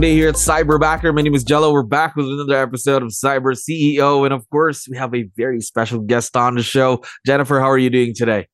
Day 0.00 0.14
here 0.14 0.28
at 0.28 0.36
Cyberbacker. 0.36 1.14
My 1.14 1.22
name 1.22 1.34
is 1.34 1.44
Jello. 1.44 1.72
We're 1.72 1.82
back 1.82 2.16
with 2.16 2.26
another 2.26 2.56
episode 2.56 3.02
of 3.02 3.10
Cyber 3.10 3.56
CEO. 3.56 4.24
And 4.24 4.32
of 4.32 4.48
course, 4.50 4.86
we 4.88 4.96
have 4.96 5.14
a 5.14 5.28
very 5.36 5.60
special 5.60 6.00
guest 6.00 6.36
on 6.36 6.54
the 6.54 6.62
show. 6.62 7.02
Jennifer, 7.26 7.60
how 7.60 7.70
are 7.70 7.78
you 7.78 7.90
doing 7.90 8.14
today? 8.14 8.48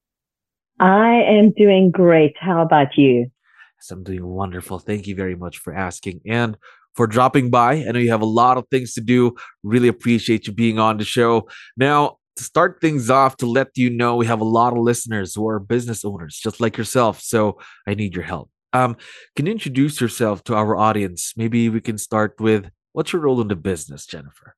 I 0.80 1.22
am 1.28 1.52
doing 1.56 1.90
great. 1.90 2.34
How 2.40 2.62
about 2.62 2.96
you? 2.96 3.30
Yes, 3.78 3.90
I'm 3.90 4.02
doing 4.02 4.26
wonderful. 4.26 4.78
Thank 4.78 5.06
you 5.06 5.14
very 5.14 5.36
much 5.36 5.58
for 5.58 5.72
asking 5.72 6.20
and 6.26 6.56
for 6.94 7.06
dropping 7.06 7.50
by. 7.50 7.84
I 7.86 7.92
know 7.92 7.98
you 7.98 8.10
have 8.10 8.22
a 8.22 8.26
lot 8.26 8.58
of 8.58 8.64
things 8.70 8.94
to 8.94 9.00
do. 9.00 9.34
Really 9.62 9.88
appreciate 9.88 10.46
you 10.46 10.52
being 10.52 10.78
on 10.78 10.98
the 10.98 11.04
show. 11.04 11.48
Now, 11.76 12.16
to 12.36 12.44
start 12.44 12.80
things 12.80 13.10
off, 13.10 13.36
to 13.38 13.46
let 13.46 13.68
you 13.76 13.90
know, 13.90 14.16
we 14.16 14.26
have 14.26 14.40
a 14.40 14.44
lot 14.44 14.72
of 14.72 14.78
listeners 14.78 15.34
who 15.34 15.48
are 15.48 15.58
business 15.58 16.04
owners, 16.04 16.38
just 16.42 16.60
like 16.60 16.76
yourself. 16.76 17.20
So 17.20 17.58
I 17.86 17.94
need 17.94 18.14
your 18.14 18.24
help. 18.24 18.50
Um, 18.72 18.96
can 19.34 19.46
you 19.46 19.52
introduce 19.52 20.00
yourself 20.00 20.44
to 20.44 20.54
our 20.54 20.76
audience? 20.76 21.32
Maybe 21.36 21.68
we 21.68 21.80
can 21.80 21.98
start 21.98 22.34
with 22.38 22.70
what's 22.92 23.12
your 23.12 23.22
role 23.22 23.40
in 23.40 23.48
the 23.48 23.56
business, 23.56 24.06
Jennifer? 24.06 24.54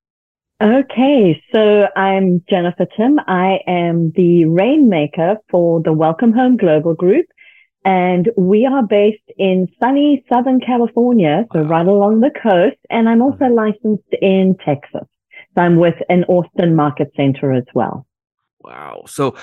Okay, 0.63 1.43
so 1.55 1.89
I'm 1.97 2.43
Jennifer 2.51 2.87
Tim. 2.97 3.19
I 3.27 3.61
am 3.67 4.13
the 4.15 4.45
rainmaker 4.45 5.37
for 5.51 5.81
the 5.81 5.93
Welcome 5.93 6.33
Home 6.35 6.59
Global 6.59 6.93
Group, 6.95 7.25
and 7.85 8.29
we 8.37 8.67
are 8.67 8.83
based 8.83 9.23
in 9.39 9.69
sunny 9.81 10.23
Southern 10.31 10.61
California, 10.61 11.47
so 11.53 11.63
wow. 11.63 11.69
right 11.69 11.87
along 11.87 12.21
the 12.21 12.31
coast. 12.43 12.77
And 12.91 13.09
I'm 13.09 13.23
also 13.23 13.45
mm-hmm. 13.45 13.55
licensed 13.55 14.13
in 14.21 14.57
Texas. 14.63 15.09
So 15.55 15.63
I'm 15.63 15.77
with 15.77 15.97
an 16.11 16.25
Austin 16.25 16.77
Market 16.77 17.11
Center 17.17 17.53
as 17.53 17.65
well. 17.75 18.07
Wow. 18.63 19.05
So 19.07 19.37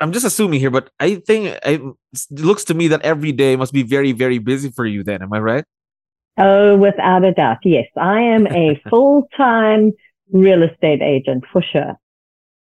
I'm 0.00 0.12
just 0.12 0.24
assuming 0.24 0.60
here, 0.60 0.70
but 0.70 0.90
I 1.00 1.16
think 1.16 1.58
it 1.64 1.82
looks 2.30 2.64
to 2.64 2.74
me 2.74 2.88
that 2.88 3.02
every 3.02 3.32
day 3.32 3.56
must 3.56 3.72
be 3.72 3.82
very, 3.82 4.12
very 4.12 4.38
busy 4.38 4.70
for 4.70 4.86
you 4.86 5.02
then. 5.02 5.22
Am 5.22 5.32
I 5.32 5.40
right? 5.40 5.64
Oh, 6.38 6.76
without 6.76 7.24
a 7.24 7.32
doubt. 7.32 7.58
Yes. 7.64 7.86
I 7.96 8.20
am 8.20 8.46
a 8.46 8.80
full 8.90 9.28
time 9.36 9.92
real 10.32 10.62
estate 10.62 11.02
agent 11.02 11.44
for 11.52 11.62
sure. 11.62 11.98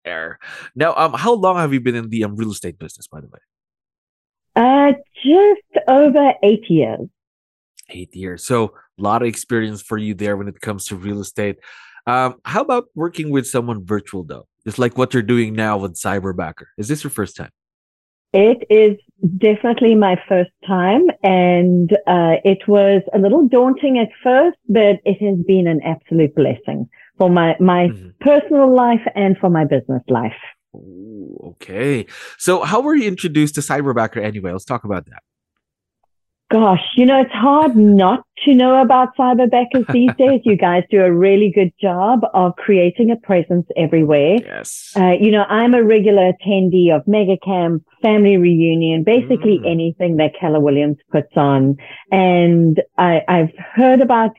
There. 0.05 0.39
Now, 0.75 0.95
um, 0.95 1.13
how 1.13 1.33
long 1.33 1.57
have 1.57 1.73
you 1.73 1.81
been 1.81 1.95
in 1.95 2.09
the 2.09 2.23
um, 2.23 2.35
real 2.35 2.51
estate 2.51 2.79
business, 2.79 3.07
by 3.07 3.21
the 3.21 3.27
way? 3.27 3.39
Uh, 4.55 4.93
just 5.23 5.87
over 5.87 6.33
eight 6.43 6.69
years. 6.69 7.07
Eight 7.89 8.15
years. 8.15 8.45
So 8.45 8.73
a 8.99 9.01
lot 9.01 9.21
of 9.21 9.27
experience 9.27 9.81
for 9.81 9.97
you 9.97 10.13
there 10.13 10.37
when 10.37 10.47
it 10.47 10.59
comes 10.61 10.85
to 10.85 10.95
real 10.95 11.19
estate. 11.19 11.57
Um, 12.07 12.35
how 12.45 12.61
about 12.61 12.85
working 12.95 13.29
with 13.29 13.45
someone 13.45 13.85
virtual 13.85 14.23
though? 14.23 14.47
Just 14.65 14.79
like 14.79 14.97
what 14.97 15.13
you're 15.13 15.23
doing 15.23 15.53
now 15.53 15.77
with 15.77 15.95
Cyberbacker. 15.95 16.65
Is 16.77 16.87
this 16.87 17.03
your 17.03 17.11
first 17.11 17.35
time? 17.35 17.49
It 18.33 18.65
is 18.69 18.97
definitely 19.37 19.93
my 19.95 20.15
first 20.29 20.51
time, 20.65 21.07
and 21.21 21.91
uh, 22.07 22.39
it 22.45 22.59
was 22.65 23.01
a 23.13 23.19
little 23.19 23.47
daunting 23.47 23.97
at 23.99 24.07
first, 24.23 24.57
but 24.69 24.99
it 25.03 25.21
has 25.21 25.37
been 25.45 25.67
an 25.67 25.81
absolute 25.83 26.33
blessing 26.33 26.87
for 27.17 27.29
my 27.29 27.57
my 27.59 27.89
mm-hmm. 27.89 28.09
personal 28.21 28.73
life 28.73 29.01
and 29.15 29.37
for 29.37 29.49
my 29.49 29.65
business 29.65 30.01
life. 30.07 30.31
Ooh, 30.73 31.37
okay, 31.55 32.05
so 32.37 32.63
how 32.63 32.79
were 32.79 32.95
you 32.95 33.07
introduced 33.07 33.55
to 33.55 33.61
Cyberbacker 33.61 34.23
anyway? 34.23 34.53
Let's 34.53 34.63
talk 34.63 34.85
about 34.85 35.05
that. 35.07 35.23
Gosh, 36.51 36.83
you 36.97 37.05
know, 37.05 37.21
it's 37.21 37.31
hard 37.31 37.77
not 37.77 38.25
to 38.43 38.53
know 38.53 38.81
about 38.81 39.15
cyberbackers 39.15 39.87
these 39.93 40.13
days. 40.17 40.41
You 40.43 40.57
guys 40.57 40.83
do 40.91 41.01
a 41.01 41.11
really 41.11 41.49
good 41.49 41.71
job 41.81 42.25
of 42.33 42.57
creating 42.57 43.09
a 43.09 43.15
presence 43.15 43.65
everywhere. 43.77 44.39
Yes. 44.45 44.91
Uh, 44.93 45.13
you 45.17 45.31
know, 45.31 45.43
I'm 45.43 45.73
a 45.73 45.81
regular 45.81 46.33
attendee 46.33 46.93
of 46.93 47.07
Mega 47.07 47.37
Camp, 47.37 47.85
Family 48.01 48.35
Reunion, 48.35 49.05
basically 49.05 49.59
mm. 49.59 49.71
anything 49.71 50.17
that 50.17 50.33
Keller 50.37 50.59
Williams 50.59 50.97
puts 51.09 51.31
on. 51.37 51.77
And 52.11 52.81
I, 52.97 53.21
have 53.29 53.51
heard 53.73 54.01
about 54.01 54.31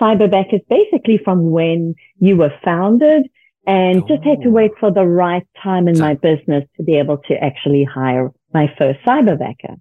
cyberbackers 0.00 0.66
basically 0.68 1.20
from 1.24 1.52
when 1.52 1.94
you 2.18 2.36
were 2.36 2.52
founded 2.64 3.28
and 3.68 4.02
oh. 4.02 4.08
just 4.08 4.24
had 4.24 4.42
to 4.42 4.50
wait 4.50 4.72
for 4.80 4.90
the 4.90 5.06
right 5.06 5.46
time 5.62 5.86
in 5.86 5.96
my 5.96 6.14
business 6.14 6.64
to 6.76 6.82
be 6.82 6.98
able 6.98 7.18
to 7.28 7.34
actually 7.34 7.84
hire 7.84 8.32
my 8.52 8.66
first 8.76 8.98
cyberbacker. 9.06 9.76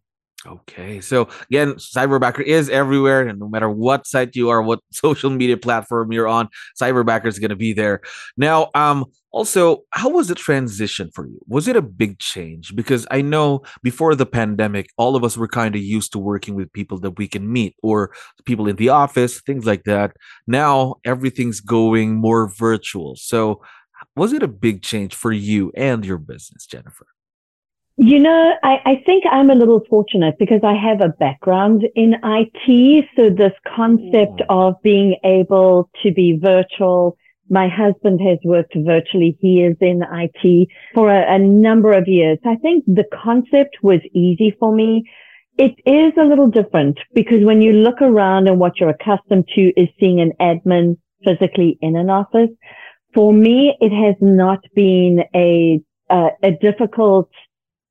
Okay. 0.47 1.01
So 1.01 1.27
again, 1.49 1.73
Cyberbacker 1.73 2.43
is 2.43 2.69
everywhere, 2.69 3.27
and 3.27 3.39
no 3.39 3.49
matter 3.49 3.69
what 3.69 4.05
site 4.05 4.35
you 4.35 4.49
are, 4.49 4.61
what 4.61 4.79
social 4.91 5.29
media 5.29 5.57
platform 5.57 6.11
you're 6.11 6.27
on, 6.27 6.49
Cyberbacker 6.79 7.25
is 7.25 7.39
going 7.39 7.49
to 7.49 7.55
be 7.55 7.73
there. 7.73 8.01
Now, 8.37 8.69
um, 8.75 9.05
also, 9.31 9.83
how 9.91 10.09
was 10.09 10.27
the 10.27 10.35
transition 10.35 11.09
for 11.13 11.27
you? 11.27 11.39
Was 11.47 11.67
it 11.67 11.75
a 11.75 11.81
big 11.81 12.19
change? 12.19 12.75
Because 12.75 13.05
I 13.11 13.21
know 13.21 13.63
before 13.83 14.15
the 14.15 14.25
pandemic, 14.25 14.87
all 14.97 15.15
of 15.15 15.23
us 15.23 15.35
were 15.35 15.47
kind 15.47 15.75
of 15.75 15.81
used 15.81 16.11
to 16.13 16.19
working 16.19 16.55
with 16.55 16.71
people 16.71 16.99
that 16.99 17.17
we 17.17 17.27
can 17.27 17.51
meet 17.51 17.75
or 17.83 18.11
people 18.45 18.67
in 18.67 18.77
the 18.77 18.89
office, 18.89 19.41
things 19.41 19.65
like 19.65 19.83
that. 19.83 20.15
Now 20.47 20.95
everything's 21.03 21.59
going 21.59 22.15
more 22.15 22.47
virtual. 22.47 23.15
So, 23.17 23.61
was 24.15 24.31
it 24.31 24.43
a 24.43 24.47
big 24.47 24.83
change 24.83 25.15
for 25.15 25.31
you 25.31 25.71
and 25.75 26.05
your 26.05 26.17
business, 26.17 26.65
Jennifer? 26.65 27.07
You 27.97 28.19
know, 28.19 28.53
I, 28.61 28.77
I, 28.85 29.03
think 29.05 29.23
I'm 29.31 29.49
a 29.49 29.55
little 29.55 29.81
fortunate 29.89 30.35
because 30.37 30.59
I 30.63 30.73
have 30.73 30.99
a 30.99 31.13
background 31.17 31.85
in 31.95 32.15
IT. 32.23 33.05
So 33.15 33.29
this 33.29 33.53
concept 33.73 34.41
mm. 34.41 34.45
of 34.49 34.81
being 34.81 35.15
able 35.23 35.89
to 36.03 36.11
be 36.11 36.37
virtual, 36.37 37.17
my 37.49 37.69
husband 37.69 38.19
has 38.19 38.37
worked 38.43 38.75
virtually. 38.75 39.37
He 39.39 39.63
is 39.63 39.77
in 39.79 40.01
IT 40.11 40.67
for 40.93 41.09
a, 41.09 41.35
a 41.35 41.39
number 41.39 41.93
of 41.93 42.05
years. 42.07 42.37
I 42.45 42.57
think 42.57 42.83
the 42.85 43.05
concept 43.23 43.77
was 43.81 44.01
easy 44.13 44.53
for 44.59 44.75
me. 44.75 45.09
It 45.57 45.75
is 45.85 46.11
a 46.19 46.25
little 46.25 46.49
different 46.49 46.99
because 47.13 47.45
when 47.45 47.61
you 47.61 47.71
look 47.71 48.01
around 48.01 48.49
and 48.49 48.59
what 48.59 48.77
you're 48.77 48.89
accustomed 48.89 49.47
to 49.55 49.71
is 49.79 49.87
seeing 50.01 50.19
an 50.19 50.33
admin 50.41 50.97
physically 51.25 51.77
in 51.81 51.95
an 51.95 52.09
office. 52.09 52.49
For 53.13 53.33
me, 53.33 53.75
it 53.79 53.91
has 53.91 54.15
not 54.21 54.59
been 54.75 55.23
a, 55.33 55.79
a, 56.09 56.27
a 56.43 56.51
difficult 56.51 57.29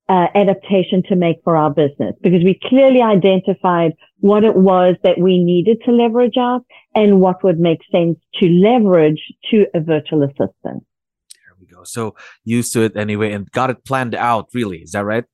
uh, 0.08 0.26
adaptation 0.34 1.02
to 1.08 1.16
make 1.16 1.36
for 1.44 1.56
our 1.56 1.70
business 1.70 2.14
because 2.22 2.44
we 2.44 2.58
clearly 2.68 3.00
identified 3.00 3.92
what 4.20 4.44
it 4.44 4.54
was 4.54 4.96
that 5.02 5.18
we 5.18 5.42
needed 5.42 5.78
to 5.84 5.92
leverage 5.92 6.36
out 6.38 6.64
and 6.94 7.20
what 7.20 7.42
would 7.42 7.58
make 7.58 7.80
sense 7.90 8.18
to 8.34 8.46
leverage 8.48 9.20
to 9.50 9.66
a 9.74 9.80
virtual 9.80 10.22
assistant. 10.22 10.84
There 11.32 11.54
we 11.58 11.66
go. 11.66 11.84
So 11.84 12.14
used 12.44 12.72
to 12.74 12.82
it 12.82 12.96
anyway 12.96 13.32
and 13.32 13.50
got 13.50 13.70
it 13.70 13.84
planned 13.84 14.14
out, 14.14 14.48
really. 14.52 14.78
Is 14.78 14.92
that 14.92 15.04
right? 15.04 15.24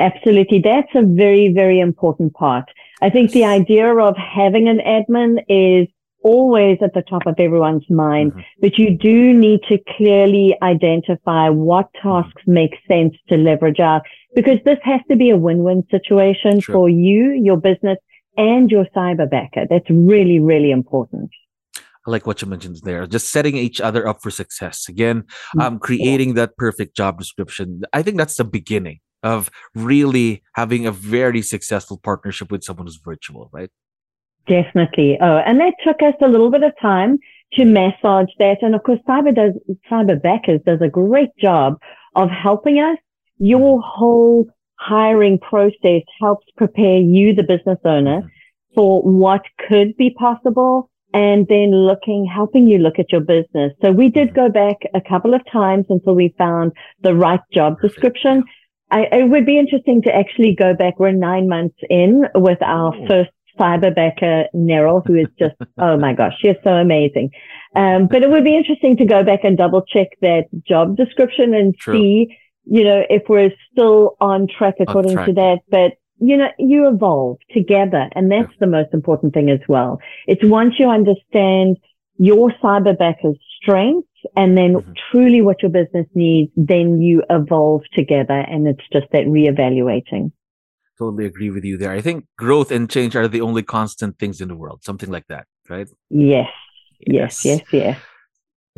Absolutely. 0.00 0.60
That's 0.60 0.90
a 0.94 1.02
very, 1.02 1.52
very 1.52 1.80
important 1.80 2.34
part. 2.34 2.64
I 3.00 3.10
think 3.10 3.32
the 3.32 3.44
idea 3.44 3.94
of 3.96 4.16
having 4.16 4.68
an 4.68 4.78
admin 4.78 5.38
is 5.48 5.88
always 6.28 6.78
at 6.82 6.92
the 6.94 7.02
top 7.02 7.26
of 7.26 7.34
everyone's 7.38 7.88
mind, 7.88 8.32
mm-hmm. 8.32 8.60
but 8.60 8.78
you 8.78 8.90
do 8.90 9.32
need 9.32 9.60
to 9.68 9.78
clearly 9.96 10.54
identify 10.62 11.48
what 11.48 11.88
tasks 12.02 12.42
mm-hmm. 12.42 12.52
make 12.52 12.74
sense 12.86 13.14
to 13.28 13.36
leverage 13.36 13.80
out 13.80 14.02
because 14.34 14.58
this 14.64 14.78
has 14.84 15.00
to 15.10 15.16
be 15.16 15.30
a 15.30 15.36
win-win 15.36 15.82
situation 15.90 16.60
sure. 16.60 16.74
for 16.74 16.88
you, 16.88 17.32
your 17.32 17.56
business 17.56 17.98
and 18.36 18.70
your 18.70 18.86
cyberbacker. 18.96 19.66
That's 19.68 19.88
really, 19.88 20.38
really 20.38 20.70
important. 20.70 21.30
I 21.76 22.10
like 22.10 22.26
what 22.26 22.40
you 22.42 22.48
mentioned 22.48 22.76
there. 22.84 23.06
Just 23.06 23.32
setting 23.32 23.56
each 23.56 23.80
other 23.80 24.06
up 24.06 24.22
for 24.22 24.30
success. 24.30 24.86
Again, 24.88 25.22
mm-hmm. 25.22 25.60
um, 25.60 25.78
creating 25.78 26.34
that 26.34 26.56
perfect 26.56 26.94
job 26.94 27.18
description. 27.18 27.82
I 27.92 28.02
think 28.02 28.18
that's 28.18 28.36
the 28.36 28.44
beginning 28.44 29.00
of 29.22 29.50
really 29.74 30.42
having 30.54 30.86
a 30.86 30.92
very 30.92 31.42
successful 31.42 31.98
partnership 31.98 32.52
with 32.52 32.62
someone 32.62 32.86
who's 32.86 33.00
virtual, 33.02 33.50
right? 33.52 33.70
Definitely. 34.48 35.18
Oh, 35.20 35.36
and 35.38 35.60
that 35.60 35.74
took 35.84 36.02
us 36.02 36.14
a 36.22 36.28
little 36.28 36.50
bit 36.50 36.62
of 36.62 36.72
time 36.80 37.18
to 37.54 37.64
massage 37.64 38.30
that. 38.38 38.58
And 38.62 38.74
of 38.74 38.82
course, 38.82 39.00
Cyber 39.08 39.34
does, 39.34 39.52
Cyberbackers 39.90 40.64
does 40.64 40.80
a 40.82 40.88
great 40.88 41.30
job 41.38 41.74
of 42.16 42.30
helping 42.30 42.78
us. 42.78 42.98
Your 43.38 43.80
whole 43.80 44.46
hiring 44.78 45.38
process 45.38 46.02
helps 46.20 46.46
prepare 46.56 46.98
you, 46.98 47.34
the 47.34 47.42
business 47.42 47.78
owner, 47.84 48.20
mm-hmm. 48.20 48.74
for 48.74 49.02
what 49.02 49.42
could 49.68 49.96
be 49.96 50.10
possible 50.10 50.90
and 51.12 51.46
then 51.48 51.70
looking, 51.72 52.26
helping 52.26 52.66
you 52.66 52.78
look 52.78 52.98
at 52.98 53.12
your 53.12 53.20
business. 53.20 53.72
So 53.82 53.92
we 53.92 54.10
did 54.10 54.28
mm-hmm. 54.28 54.36
go 54.36 54.48
back 54.50 54.76
a 54.94 55.00
couple 55.00 55.34
of 55.34 55.42
times 55.50 55.86
until 55.88 56.14
we 56.14 56.34
found 56.38 56.72
the 57.00 57.14
right 57.14 57.40
job 57.52 57.80
description. 57.80 58.44
I, 58.90 59.02
it 59.12 59.28
would 59.28 59.44
be 59.44 59.58
interesting 59.58 60.02
to 60.02 60.14
actually 60.14 60.54
go 60.54 60.74
back. 60.74 60.98
We're 60.98 61.12
nine 61.12 61.48
months 61.48 61.76
in 61.90 62.24
with 62.34 62.62
our 62.62 62.94
first 63.06 63.30
cyberbacker 63.58 64.46
Neryl, 64.54 65.06
who 65.06 65.16
is 65.16 65.28
just, 65.38 65.54
oh 65.78 65.96
my 65.96 66.14
gosh, 66.14 66.34
she's 66.40 66.56
so 66.64 66.70
amazing. 66.70 67.30
Um, 67.76 68.08
but 68.08 68.22
it 68.22 68.30
would 68.30 68.44
be 68.44 68.56
interesting 68.56 68.96
to 68.96 69.04
go 69.04 69.22
back 69.22 69.40
and 69.44 69.56
double 69.56 69.82
check 69.82 70.08
that 70.22 70.44
job 70.66 70.96
description 70.96 71.54
and 71.54 71.76
True. 71.76 71.94
see, 71.94 72.36
you 72.64 72.84
know, 72.84 73.02
if 73.08 73.22
we're 73.28 73.50
still 73.72 74.16
on 74.20 74.46
track 74.46 74.74
according 74.80 75.10
on 75.10 75.16
track. 75.16 75.26
to 75.26 75.32
that. 75.34 75.58
But 75.70 75.92
you 76.20 76.36
know, 76.36 76.48
you 76.58 76.88
evolve 76.88 77.38
together. 77.52 78.08
And 78.14 78.30
that's 78.30 78.50
yeah. 78.50 78.56
the 78.60 78.66
most 78.66 78.92
important 78.92 79.34
thing 79.34 79.50
as 79.50 79.60
well. 79.68 80.00
It's 80.26 80.44
once 80.44 80.74
you 80.78 80.88
understand 80.88 81.78
your 82.18 82.50
cyberbacker's 82.62 83.38
strengths 83.62 84.08
and 84.36 84.56
then 84.56 84.74
mm-hmm. 84.74 84.92
truly 85.10 85.40
what 85.40 85.62
your 85.62 85.70
business 85.70 86.06
needs, 86.14 86.50
then 86.56 87.00
you 87.00 87.22
evolve 87.30 87.82
together. 87.92 88.38
And 88.38 88.66
it's 88.66 88.82
just 88.92 89.06
that 89.12 89.26
reevaluating. 89.26 90.32
Totally 90.98 91.26
agree 91.26 91.50
with 91.50 91.64
you 91.64 91.76
there. 91.76 91.92
I 91.92 92.00
think 92.00 92.26
growth 92.36 92.70
and 92.70 92.90
change 92.90 93.14
are 93.14 93.28
the 93.28 93.40
only 93.40 93.62
constant 93.62 94.18
things 94.18 94.40
in 94.40 94.48
the 94.48 94.56
world, 94.56 94.82
something 94.84 95.10
like 95.10 95.26
that, 95.28 95.46
right? 95.68 95.88
Yes. 96.10 96.50
Yes, 97.00 97.44
yes, 97.44 97.60
yes. 97.60 97.72
yes. 97.72 98.00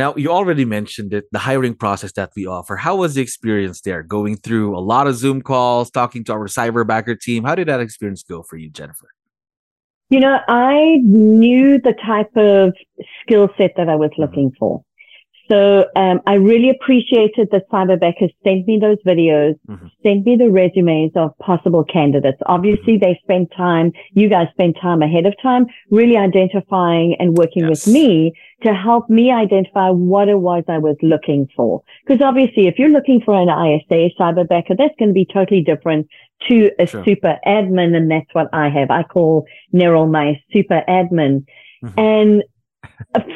Now, 0.01 0.15
you 0.17 0.31
already 0.31 0.65
mentioned 0.65 1.13
it, 1.13 1.25
the 1.31 1.39
hiring 1.39 1.75
process 1.75 2.13
that 2.13 2.31
we 2.35 2.47
offer. 2.47 2.77
How 2.77 2.97
was 2.97 3.15
the 3.15 3.23
experience 3.23 3.83
there? 3.83 4.03
Going 4.03 4.37
through 4.37 4.77
a 4.77 4.81
lot 4.81 5.07
of 5.07 5.15
Zoom 5.15 5.43
calls, 5.43 5.91
talking 5.91 6.25
to 6.25 6.33
our 6.33 6.47
cyberbacker 6.47 7.21
team. 7.21 7.45
How 7.45 7.55
did 7.55 7.69
that 7.69 7.81
experience 7.81 8.23
go 8.23 8.43
for 8.43 8.57
you, 8.57 8.71
Jennifer? 8.71 9.09
You 10.09 10.21
know, 10.21 10.39
I 10.49 11.01
knew 11.05 11.79
the 11.79 11.93
type 11.93 12.35
of 12.37 12.75
skill 13.23 13.51
set 13.59 13.75
that 13.77 13.89
I 13.89 13.95
was 13.95 14.11
mm-hmm. 14.11 14.23
looking 14.23 14.53
for. 14.59 14.83
So 15.51 15.85
um, 15.97 16.21
I 16.29 16.35
really 16.35 16.71
appreciated 16.71 17.49
that 17.51 17.69
Cyberbackers 17.71 18.33
sent 18.45 18.69
me 18.69 18.79
those 18.81 18.99
videos, 19.05 19.59
mm-hmm. 19.69 19.89
sent 20.03 20.25
me 20.25 20.37
the 20.37 20.49
resumes 20.49 21.11
of 21.17 21.37
possible 21.39 21.85
candidates. 21.85 22.39
Obviously, 22.47 22.95
mm-hmm. 22.95 23.05
they 23.05 23.21
spent 23.25 23.51
time, 23.57 23.93
you 24.13 24.29
guys 24.29 24.47
spent 24.53 24.77
time 24.81 25.03
ahead 25.03 25.27
of 25.27 25.35
time, 25.43 25.67
really 25.91 26.17
identifying 26.17 27.17
and 27.19 27.37
working 27.37 27.67
yes. 27.67 27.87
with 27.87 27.93
me 27.93 28.33
to 28.63 28.73
help 28.73 29.11
me 29.11 29.33
identify 29.33 29.91
what 29.91 30.29
it 30.29 30.39
was 30.39 30.63
I 30.69 30.79
was 30.79 30.97
looking 31.03 31.49
for. 31.57 31.83
Because 32.07 32.23
obviously, 32.23 32.69
if 32.69 32.79
you're 32.79 32.89
looking 32.89 33.21
for 33.21 33.35
an 33.35 33.49
ISA 33.49 34.11
cyberbacker, 34.21 34.79
that's 34.79 34.95
going 34.99 35.09
to 35.09 35.13
be 35.13 35.27
totally 35.33 35.63
different 35.63 36.07
to 36.49 36.71
a 36.79 36.87
sure. 36.87 37.05
super 37.05 37.39
admin. 37.45 37.97
And 37.97 38.09
that's 38.09 38.33
what 38.35 38.49
I 38.53 38.69
have. 38.69 38.91
I 38.91 39.03
call 39.03 39.47
Neryl 39.75 40.09
my 40.09 40.41
super 40.53 40.83
admin. 40.89 41.45
Mm-hmm. 41.83 41.99
And 41.99 42.43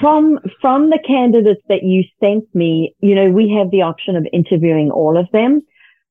from 0.00 0.38
from 0.60 0.90
the 0.90 0.98
candidates 1.06 1.62
that 1.68 1.82
you 1.82 2.04
sent 2.22 2.44
me, 2.54 2.94
you 3.00 3.14
know, 3.14 3.30
we 3.30 3.56
have 3.58 3.70
the 3.70 3.82
option 3.82 4.16
of 4.16 4.26
interviewing 4.32 4.90
all 4.90 5.18
of 5.18 5.26
them. 5.32 5.62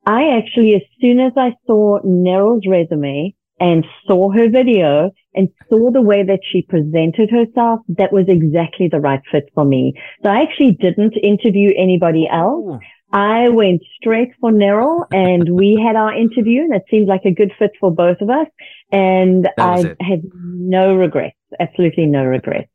I 0.05 0.37
actually, 0.37 0.75
as 0.75 0.81
soon 0.99 1.19
as 1.19 1.31
I 1.37 1.55
saw 1.65 1.99
Neryl's 2.01 2.67
resume 2.67 3.33
and 3.59 3.85
saw 4.05 4.31
her 4.31 4.49
video 4.49 5.11
and 5.33 5.47
saw 5.69 5.91
the 5.91 6.01
way 6.01 6.23
that 6.23 6.41
she 6.51 6.61
presented 6.63 7.29
herself, 7.29 7.79
that 7.87 8.11
was 8.11 8.25
exactly 8.27 8.89
the 8.89 8.99
right 8.99 9.21
fit 9.31 9.49
for 9.55 9.63
me. 9.63 9.93
So 10.23 10.29
I 10.29 10.41
actually 10.41 10.73
didn't 10.73 11.15
interview 11.15 11.71
anybody 11.77 12.27
else. 12.29 12.81
I 13.13 13.49
went 13.49 13.83
straight 13.95 14.31
for 14.41 14.51
Neryl 14.51 15.05
and 15.11 15.55
we 15.55 15.79
had 15.81 15.95
our 15.95 16.13
interview 16.13 16.63
and 16.63 16.73
it 16.73 16.83
seemed 16.89 17.07
like 17.07 17.25
a 17.25 17.31
good 17.31 17.51
fit 17.59 17.71
for 17.79 17.91
both 17.91 18.17
of 18.21 18.29
us. 18.29 18.47
And 18.91 19.47
I 19.57 19.95
had 20.01 20.23
no 20.33 20.95
regrets, 20.95 21.37
absolutely 21.59 22.07
no 22.07 22.23
regrets. 22.23 22.72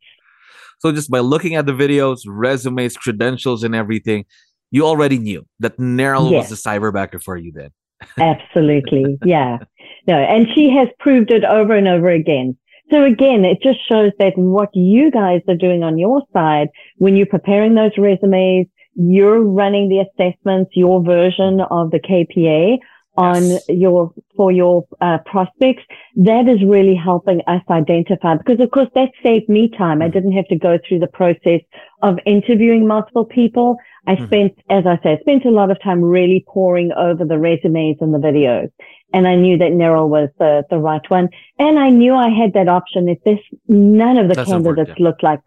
So 0.79 0.93
just 0.93 1.11
by 1.11 1.21
looking 1.21 1.55
at 1.55 1.67
the 1.67 1.73
videos, 1.73 2.21
resumes, 2.27 2.97
credentials, 2.97 3.65
and 3.65 3.75
everything, 3.75 4.25
you 4.71 4.87
already 4.87 5.19
knew 5.19 5.47
that 5.61 5.77
Neryl 5.79 6.31
yes. 6.31 6.51
was 6.51 6.63
the 6.63 6.69
cyberbacker 6.69 7.23
for 7.23 7.37
you 7.37 7.53
then. 7.53 7.71
Absolutely. 8.19 9.19
Yeah. 9.25 9.59
No, 10.07 10.15
and 10.15 10.47
she 10.55 10.71
has 10.71 10.89
proved 11.01 11.31
it 11.31 11.45
over 11.45 11.75
and 11.75 11.89
over 11.89 12.09
again. 12.09 12.57
So 12.91 13.05
again, 13.05 13.45
it 13.45 13.59
just 13.63 13.87
shows 13.87 14.13
that 14.19 14.33
what 14.39 14.71
you 14.73 15.11
guys 15.11 15.43
are 15.49 15.57
doing 15.57 15.83
on 15.83 15.99
your 15.99 16.23
side 16.33 16.69
when 16.97 17.17
you're 17.17 17.27
preparing 17.27 17.75
those 17.75 17.93
resumes, 17.99 18.67
you're 18.95 19.43
running 19.43 19.89
the 19.89 20.01
assessments, 20.01 20.71
your 20.75 21.03
version 21.03 21.61
of 21.71 21.91
the 21.91 22.01
KPA 22.01 22.79
on 23.19 23.43
yes. 23.43 23.65
your 23.69 24.15
for 24.37 24.53
your 24.53 24.87
uh, 25.01 25.19
prospects 25.27 25.83
that 26.15 26.49
is 26.49 26.63
really 26.65 26.95
helping 26.95 27.41
us 27.49 27.61
identify 27.69 28.37
because 28.37 28.61
of 28.61 28.71
course 28.71 28.89
that 28.95 29.11
saved 29.25 29.49
me 29.49 29.69
time 29.77 30.01
i 30.01 30.09
didn't 30.09 30.31
have 30.31 30.47
to 30.47 30.57
go 30.57 30.79
through 30.87 31.01
the 31.01 31.09
process 31.09 31.61
of 32.03 32.17
interviewing 32.25 32.87
multiple 32.87 33.25
people 33.25 33.77
i 34.07 34.15
mm-hmm. 34.15 34.27
spent 34.27 34.59
as 34.71 34.87
i 34.87 34.97
said 35.03 35.19
spent 35.21 35.45
a 35.45 35.51
lot 35.51 35.69
of 35.69 35.83
time 35.83 36.01
really 36.01 36.45
poring 36.47 36.93
over 36.93 37.25
the 37.25 37.39
resumes 37.39 37.97
and 38.01 38.15
the 38.15 38.19
videos 38.19 38.71
and 39.13 39.27
i 39.27 39.35
knew 39.35 39.59
that 39.59 39.73
Neryl 39.73 40.09
was 40.09 40.29
the, 40.39 40.63
the 40.71 40.79
right 40.79 41.11
one 41.11 41.29
and 41.59 41.77
i 41.77 41.89
knew 41.89 42.15
i 42.15 42.29
had 42.29 42.53
that 42.53 42.69
option 42.69 43.09
if 43.09 43.19
this 43.25 43.41
none 43.67 44.17
of 44.17 44.29
the 44.29 44.35
Doesn't 44.35 44.63
candidates 44.63 44.97
yeah. 44.97 45.05
looked 45.05 45.25
like 45.25 45.41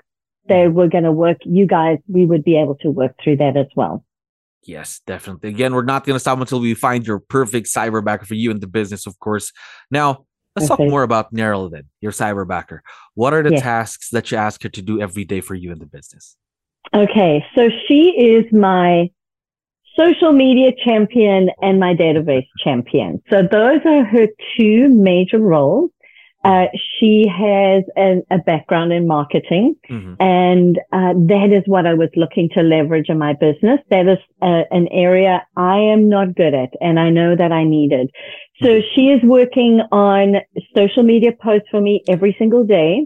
they 0.49 0.65
mm-hmm. 0.65 0.75
were 0.75 0.89
going 0.89 1.05
to 1.05 1.13
work 1.13 1.37
you 1.45 1.65
guys 1.65 1.99
we 2.09 2.25
would 2.25 2.43
be 2.43 2.57
able 2.57 2.75
to 2.81 2.89
work 2.89 3.15
through 3.23 3.37
that 3.37 3.55
as 3.55 3.67
well 3.77 4.03
Yes, 4.63 5.01
definitely. 5.07 5.49
Again, 5.49 5.73
we're 5.73 5.83
not 5.83 6.05
going 6.05 6.15
to 6.15 6.19
stop 6.19 6.39
until 6.39 6.59
we 6.59 6.73
find 6.73 7.05
your 7.05 7.19
perfect 7.19 7.67
cyberbacker 7.67 8.27
for 8.27 8.35
you 8.35 8.51
in 8.51 8.59
the 8.59 8.67
business, 8.67 9.07
of 9.07 9.17
course. 9.19 9.51
Now, 9.89 10.25
let's 10.55 10.69
okay. 10.69 10.83
talk 10.83 10.91
more 10.91 11.03
about 11.03 11.33
Neryl 11.33 11.71
then, 11.71 11.85
your 11.99 12.11
cyberbacker. 12.11 12.79
What 13.15 13.33
are 13.33 13.41
the 13.41 13.57
tasks 13.57 14.09
that 14.11 14.31
you 14.31 14.37
ask 14.37 14.61
her 14.63 14.69
to 14.69 14.81
do 14.81 15.01
every 15.01 15.25
day 15.25 15.41
for 15.41 15.55
you 15.55 15.71
in 15.71 15.79
the 15.79 15.87
business? 15.87 16.37
Okay, 16.93 17.43
so 17.55 17.69
she 17.87 18.09
is 18.09 18.51
my 18.51 19.09
social 19.97 20.31
media 20.31 20.71
champion 20.85 21.49
and 21.61 21.79
my 21.79 21.93
database 21.93 22.47
champion. 22.63 23.21
So 23.29 23.41
those 23.41 23.79
are 23.85 24.03
her 24.05 24.27
two 24.57 24.89
major 24.89 25.39
roles. 25.39 25.91
Uh, 26.43 26.65
she 26.99 27.27
has 27.27 27.83
a, 27.95 28.21
a, 28.31 28.39
background 28.39 28.91
in 28.91 29.05
marketing, 29.07 29.75
mm-hmm. 29.87 30.15
and 30.19 30.79
uh, 30.91 31.13
that 31.13 31.49
is 31.55 31.61
what 31.67 31.85
I 31.85 31.93
was 31.93 32.09
looking 32.15 32.49
to 32.55 32.63
leverage 32.63 33.09
in 33.09 33.19
my 33.19 33.33
business. 33.33 33.79
That 33.91 34.07
is 34.07 34.17
uh, 34.41 34.63
an 34.71 34.87
area 34.91 35.45
I 35.55 35.77
am 35.77 36.09
not 36.09 36.33
good 36.35 36.55
at, 36.55 36.69
and 36.81 36.99
I 36.99 37.11
know 37.11 37.35
that 37.35 37.51
I 37.51 37.63
needed. 37.63 38.09
So 38.59 38.69
mm-hmm. 38.69 38.87
she 38.95 39.09
is 39.09 39.21
working 39.23 39.81
on 39.91 40.37
social 40.75 41.03
media 41.03 41.31
posts 41.31 41.67
for 41.69 41.79
me 41.79 42.03
every 42.09 42.35
single 42.39 42.63
day. 42.63 43.05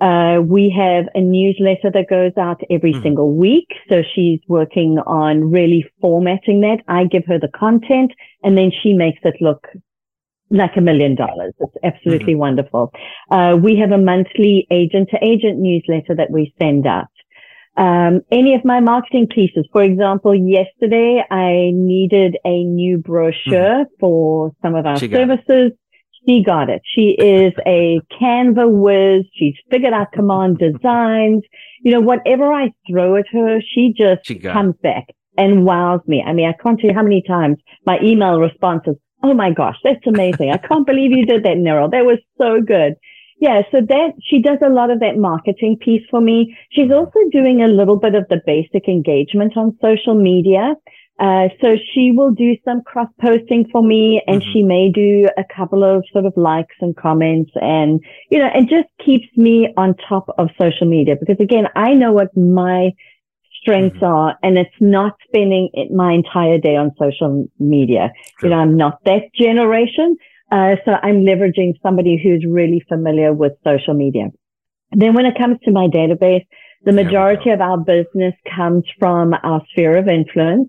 Uh, 0.00 0.40
we 0.42 0.74
have 0.76 1.04
a 1.14 1.20
newsletter 1.20 1.90
that 1.92 2.08
goes 2.08 2.32
out 2.38 2.60
every 2.70 2.92
mm-hmm. 2.92 3.02
single 3.02 3.34
week. 3.34 3.68
So 3.90 4.02
she's 4.14 4.40
working 4.48 4.98
on 5.06 5.50
really 5.50 5.84
formatting 6.00 6.62
that. 6.62 6.78
I 6.88 7.04
give 7.04 7.24
her 7.26 7.38
the 7.38 7.48
content 7.48 8.12
and 8.42 8.56
then 8.56 8.72
she 8.82 8.92
makes 8.92 9.20
it 9.22 9.36
look 9.40 9.66
like 10.50 10.72
a 10.76 10.80
million 10.80 11.14
dollars. 11.14 11.54
It's 11.58 11.74
absolutely 11.82 12.34
mm-hmm. 12.34 12.40
wonderful. 12.40 12.92
Uh, 13.30 13.56
we 13.60 13.76
have 13.78 13.92
a 13.92 13.98
monthly 13.98 14.66
agent 14.70 15.10
to 15.10 15.18
agent 15.22 15.58
newsletter 15.58 16.14
that 16.16 16.30
we 16.30 16.54
send 16.60 16.86
out. 16.86 17.06
Um, 17.76 18.20
any 18.30 18.54
of 18.54 18.64
my 18.64 18.80
marketing 18.80 19.26
pieces, 19.26 19.66
for 19.72 19.82
example, 19.82 20.34
yesterday 20.34 21.24
I 21.28 21.70
needed 21.72 22.36
a 22.44 22.62
new 22.62 22.98
brochure 22.98 23.84
mm-hmm. 23.84 23.94
for 23.98 24.52
some 24.62 24.76
of 24.76 24.86
our 24.86 24.98
she 24.98 25.10
services. 25.10 25.72
She 26.26 26.42
got 26.44 26.70
it. 26.70 26.82
She 26.84 27.10
is 27.18 27.52
a 27.66 28.00
Canva 28.20 28.70
whiz. 28.70 29.24
She's 29.34 29.54
figured 29.70 29.92
out 29.92 30.12
Canva 30.12 30.58
designs. 30.58 31.42
You 31.82 31.92
know, 31.92 32.00
whatever 32.00 32.52
I 32.52 32.72
throw 32.88 33.16
at 33.16 33.26
her, 33.32 33.60
she 33.60 33.92
just 33.96 34.24
she 34.24 34.38
comes 34.38 34.76
it. 34.76 34.82
back 34.82 35.04
and 35.36 35.64
wows 35.64 36.00
me. 36.06 36.22
I 36.24 36.32
mean, 36.32 36.48
I 36.48 36.52
can't 36.62 36.78
tell 36.78 36.90
you 36.90 36.94
how 36.94 37.02
many 37.02 37.22
times 37.26 37.58
my 37.84 37.98
email 38.02 38.38
responses, 38.38 38.96
Oh 39.26 39.32
my 39.32 39.50
gosh, 39.50 39.78
that's 39.82 40.06
amazing. 40.06 40.50
I 40.50 40.58
can't 40.58 40.86
believe 40.86 41.10
you 41.10 41.24
did 41.24 41.44
that, 41.44 41.56
Neryl. 41.56 41.90
That 41.90 42.04
was 42.04 42.18
so 42.36 42.60
good. 42.60 42.92
Yeah, 43.40 43.62
so 43.72 43.80
that 43.80 44.12
she 44.22 44.42
does 44.42 44.58
a 44.62 44.68
lot 44.68 44.90
of 44.90 45.00
that 45.00 45.16
marketing 45.16 45.78
piece 45.80 46.02
for 46.10 46.20
me. 46.20 46.54
She's 46.70 46.92
also 46.92 47.18
doing 47.32 47.62
a 47.62 47.68
little 47.68 47.96
bit 47.96 48.14
of 48.14 48.26
the 48.28 48.42
basic 48.44 48.86
engagement 48.86 49.56
on 49.56 49.78
social 49.80 50.14
media. 50.14 50.74
Uh, 51.18 51.48
so 51.62 51.76
she 51.94 52.10
will 52.10 52.32
do 52.32 52.54
some 52.66 52.82
cross 52.82 53.08
posting 53.18 53.66
for 53.72 53.82
me 53.82 54.20
and 54.26 54.42
mm-hmm. 54.42 54.52
she 54.52 54.62
may 54.62 54.90
do 54.90 55.26
a 55.38 55.44
couple 55.56 55.82
of 55.82 56.04
sort 56.12 56.26
of 56.26 56.34
likes 56.36 56.76
and 56.82 56.94
comments 56.94 57.50
and, 57.54 58.00
you 58.30 58.38
know, 58.38 58.50
and 58.52 58.68
just 58.68 58.88
keeps 59.02 59.26
me 59.36 59.72
on 59.78 59.94
top 60.06 60.26
of 60.36 60.50
social 60.60 60.86
media 60.86 61.14
because 61.18 61.40
again, 61.40 61.66
I 61.74 61.94
know 61.94 62.12
what 62.12 62.36
my 62.36 62.90
strengths 63.64 63.96
mm-hmm. 63.96 64.04
are 64.04 64.38
and 64.42 64.58
it's 64.58 64.80
not 64.80 65.16
spending 65.26 65.70
my 65.90 66.12
entire 66.12 66.58
day 66.58 66.76
on 66.76 66.92
social 66.98 67.46
media. 67.58 68.12
True. 68.38 68.48
You 68.48 68.54
know, 68.54 68.60
I'm 68.60 68.76
not 68.76 69.02
that 69.04 69.32
generation. 69.34 70.16
Uh, 70.52 70.76
so 70.84 70.92
I'm 71.02 71.22
leveraging 71.22 71.72
somebody 71.82 72.20
who's 72.22 72.44
really 72.48 72.84
familiar 72.88 73.32
with 73.32 73.52
social 73.64 73.94
media. 73.94 74.26
Then 74.92 75.14
when 75.14 75.26
it 75.26 75.36
comes 75.36 75.58
to 75.64 75.72
my 75.72 75.88
database, 75.88 76.46
the 76.84 76.92
majority 76.92 77.50
of 77.50 77.60
our 77.60 77.78
business 77.78 78.34
comes 78.54 78.84
from 78.98 79.34
our 79.42 79.62
sphere 79.72 79.96
of 79.96 80.06
influence. 80.06 80.68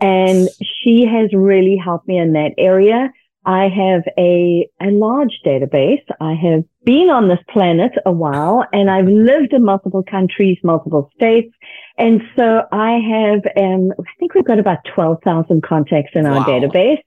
And 0.00 0.48
she 0.82 1.04
has 1.04 1.30
really 1.34 1.76
helped 1.76 2.08
me 2.08 2.18
in 2.18 2.32
that 2.32 2.52
area. 2.56 3.10
I 3.44 3.68
have 3.68 4.02
a, 4.18 4.68
a 4.82 4.90
large 4.90 5.40
database. 5.44 6.04
I 6.20 6.34
have 6.34 6.64
been 6.84 7.08
on 7.08 7.28
this 7.28 7.38
planet 7.48 7.92
a 8.04 8.12
while 8.12 8.64
and 8.72 8.90
I've 8.90 9.06
lived 9.06 9.52
in 9.52 9.64
multiple 9.64 10.02
countries, 10.02 10.58
multiple 10.62 11.10
states. 11.14 11.54
And 11.96 12.20
so 12.36 12.62
I 12.70 12.98
have, 12.98 13.40
um, 13.56 13.92
I 13.98 14.12
think 14.18 14.34
we've 14.34 14.44
got 14.44 14.58
about 14.58 14.78
12,000 14.94 15.62
contacts 15.62 16.12
in 16.14 16.24
wow. 16.24 16.38
our 16.38 16.46
database 16.46 17.02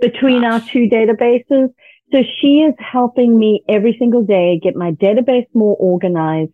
between 0.00 0.42
Gosh. 0.42 0.62
our 0.62 0.68
two 0.68 0.88
databases. 0.88 1.68
So 2.12 2.22
she 2.40 2.60
is 2.60 2.74
helping 2.78 3.38
me 3.38 3.62
every 3.68 3.96
single 3.98 4.24
day 4.24 4.60
get 4.62 4.74
my 4.74 4.92
database 4.92 5.46
more 5.54 5.76
organized. 5.76 6.52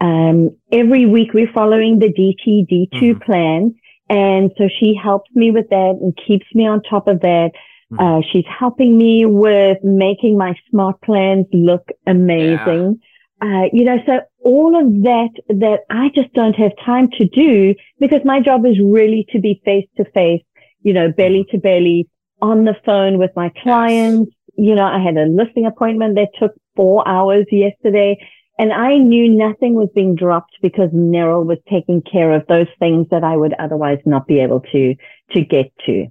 Um, 0.00 0.56
every 0.72 1.06
week 1.06 1.32
we're 1.32 1.52
following 1.52 1.98
the 1.98 2.12
DTD2 2.12 2.90
mm-hmm. 2.90 3.18
plan. 3.20 3.74
And 4.10 4.50
so 4.58 4.68
she 4.78 4.94
helps 5.02 5.30
me 5.34 5.50
with 5.50 5.70
that 5.70 5.98
and 6.00 6.16
keeps 6.26 6.46
me 6.54 6.66
on 6.66 6.82
top 6.82 7.08
of 7.08 7.20
that. 7.20 7.52
Mm-hmm. 7.94 8.18
Uh, 8.18 8.20
she's 8.32 8.44
helping 8.46 8.96
me 8.96 9.26
with 9.26 9.78
making 9.82 10.36
my 10.36 10.54
smart 10.70 11.00
plans 11.02 11.46
look 11.52 11.88
amazing. 12.06 13.00
Yeah. 13.00 13.46
Uh, 13.46 13.64
you 13.72 13.84
know, 13.84 13.98
so 14.06 14.20
all 14.44 14.74
of 14.78 15.02
that 15.02 15.30
that 15.48 15.80
I 15.90 16.08
just 16.14 16.32
don't 16.34 16.54
have 16.54 16.72
time 16.84 17.08
to 17.18 17.26
do 17.26 17.74
because 17.98 18.20
my 18.24 18.40
job 18.40 18.64
is 18.64 18.78
really 18.82 19.26
to 19.30 19.40
be 19.40 19.60
face 19.64 19.86
to 19.96 20.04
face, 20.12 20.44
you 20.82 20.92
know, 20.92 21.12
belly 21.12 21.40
mm-hmm. 21.40 21.56
to 21.56 21.60
belly 21.60 22.08
on 22.40 22.64
the 22.64 22.74
phone 22.86 23.18
with 23.18 23.30
my 23.36 23.50
clients. 23.62 24.32
You 24.56 24.74
know, 24.74 24.84
I 24.84 25.02
had 25.02 25.16
a 25.16 25.26
listing 25.26 25.66
appointment 25.66 26.14
that 26.14 26.28
took 26.38 26.52
four 26.76 27.06
hours 27.06 27.46
yesterday 27.50 28.16
and 28.58 28.72
I 28.72 28.98
knew 28.98 29.28
nothing 29.28 29.74
was 29.74 29.88
being 29.94 30.14
dropped 30.14 30.56
because 30.62 30.90
Neryl 30.90 31.44
was 31.44 31.58
taking 31.68 32.02
care 32.02 32.32
of 32.32 32.46
those 32.46 32.68
things 32.78 33.08
that 33.10 33.24
I 33.24 33.36
would 33.36 33.54
otherwise 33.58 33.98
not 34.06 34.26
be 34.28 34.40
able 34.40 34.60
to, 34.60 34.94
to 35.32 35.40
get 35.40 35.72
to. 35.86 36.06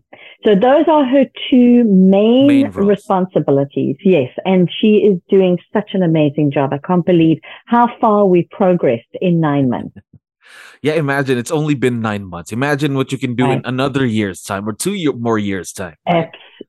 So 0.46 0.56
those 0.56 0.86
are 0.88 1.06
her 1.06 1.26
two 1.50 1.84
main, 1.86 2.48
main 2.48 2.72
responsibilities. 2.72 3.96
Yes. 4.04 4.30
And 4.46 4.70
she 4.82 4.98
is 4.98 5.20
doing 5.30 5.58
such 5.72 5.92
an 5.94 6.04
amazing 6.04 6.52
job. 6.52 6.74
I 6.74 6.80
can't 6.80 7.06
believe 7.06 7.40
how 7.66 7.88
far 8.02 8.26
we've 8.26 8.50
progressed 8.50 9.08
in 9.22 9.40
nine 9.40 9.70
months. 9.70 9.96
yeah. 10.82 10.94
Imagine 10.94 11.38
it's 11.38 11.52
only 11.52 11.76
been 11.76 12.02
nine 12.02 12.26
months. 12.26 12.52
Imagine 12.52 12.96
what 12.96 13.12
you 13.12 13.18
can 13.18 13.36
do 13.36 13.46
right. 13.46 13.60
in 13.60 13.66
another 13.66 14.06
year's 14.06 14.42
time 14.42 14.68
or 14.68 14.74
two 14.74 14.94
year, 14.94 15.14
more 15.14 15.38
years 15.38 15.72
time. 15.72 15.96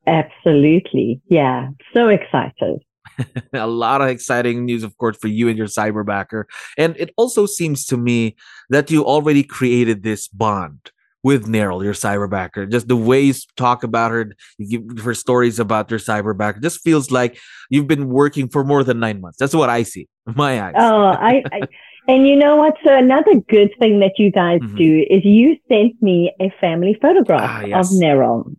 absolutely. 0.06 1.20
Yeah. 1.28 1.70
So 1.92 2.08
excited. 2.08 2.80
a 3.52 3.66
lot 3.66 4.00
of 4.00 4.08
exciting 4.08 4.64
news, 4.64 4.82
of 4.82 4.96
course, 4.98 5.16
for 5.16 5.28
you 5.28 5.48
and 5.48 5.58
your 5.58 5.66
cyberbacker. 5.66 6.44
And 6.78 6.96
it 6.96 7.12
also 7.16 7.46
seems 7.46 7.86
to 7.86 7.96
me 7.96 8.36
that 8.70 8.90
you 8.90 9.04
already 9.04 9.42
created 9.42 10.02
this 10.02 10.28
bond 10.28 10.90
with 11.24 11.46
Neryl, 11.46 11.82
your 11.82 11.94
cyberbacker. 11.94 12.70
Just 12.70 12.86
the 12.86 12.96
way 12.96 13.22
you 13.22 13.34
talk 13.56 13.82
about 13.82 14.12
her, 14.12 14.32
you 14.58 14.80
give 14.80 15.04
her 15.04 15.14
stories 15.14 15.58
about 15.58 15.90
your 15.90 15.98
cyberbacker, 15.98 16.62
just 16.62 16.82
feels 16.82 17.10
like 17.10 17.38
you've 17.70 17.88
been 17.88 18.08
working 18.08 18.46
for 18.46 18.62
more 18.62 18.84
than 18.84 19.00
nine 19.00 19.20
months. 19.20 19.38
That's 19.38 19.54
what 19.54 19.70
I 19.70 19.82
see, 19.82 20.06
my 20.26 20.62
eyes. 20.62 20.74
Oh, 20.76 21.06
I, 21.06 21.42
I 21.50 21.60
and 22.06 22.28
you 22.28 22.36
know 22.36 22.56
what? 22.56 22.74
So 22.84 22.94
another 22.94 23.40
good 23.48 23.70
thing 23.78 24.00
that 24.00 24.18
you 24.18 24.30
guys 24.30 24.60
mm-hmm. 24.60 24.76
do 24.76 25.06
is 25.08 25.24
you 25.24 25.56
sent 25.68 26.00
me 26.02 26.32
a 26.38 26.52
family 26.60 26.96
photograph 27.00 27.50
ah, 27.50 27.64
yes. 27.64 27.90
of 27.90 27.98
Neryl. 27.98 28.54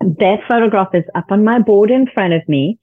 That 0.00 0.40
photograph 0.46 0.94
is 0.94 1.04
up 1.14 1.24
on 1.30 1.42
my 1.42 1.58
board 1.60 1.90
in 1.90 2.06
front 2.12 2.34
of 2.34 2.46
me. 2.46 2.78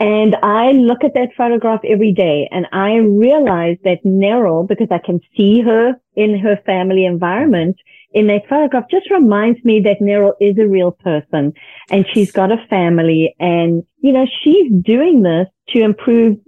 And 0.00 0.34
I 0.42 0.72
look 0.72 1.04
at 1.04 1.14
that 1.14 1.28
photograph 1.36 1.80
every 1.88 2.12
day 2.12 2.48
and 2.50 2.66
I 2.72 2.96
realize 2.96 3.76
that 3.84 4.02
Neryl, 4.04 4.66
because 4.66 4.88
I 4.90 4.98
can 4.98 5.20
see 5.36 5.60
her 5.60 5.92
in 6.16 6.36
her 6.40 6.58
family 6.66 7.04
environment 7.04 7.76
in 8.14 8.28
that 8.28 8.42
photograph, 8.48 8.84
just 8.90 9.10
reminds 9.10 9.62
me 9.64 9.80
that 9.80 9.98
Neryl 10.00 10.34
is 10.40 10.56
a 10.58 10.66
real 10.66 10.92
person 10.92 11.52
and 11.90 12.06
she's 12.14 12.30
got 12.30 12.52
a 12.52 12.64
family 12.70 13.34
and, 13.40 13.82
you 13.98 14.12
know, 14.12 14.24
she's 14.42 14.72
doing 14.82 15.22
this 15.22 15.48
to 15.70 15.80
improve 15.82 16.38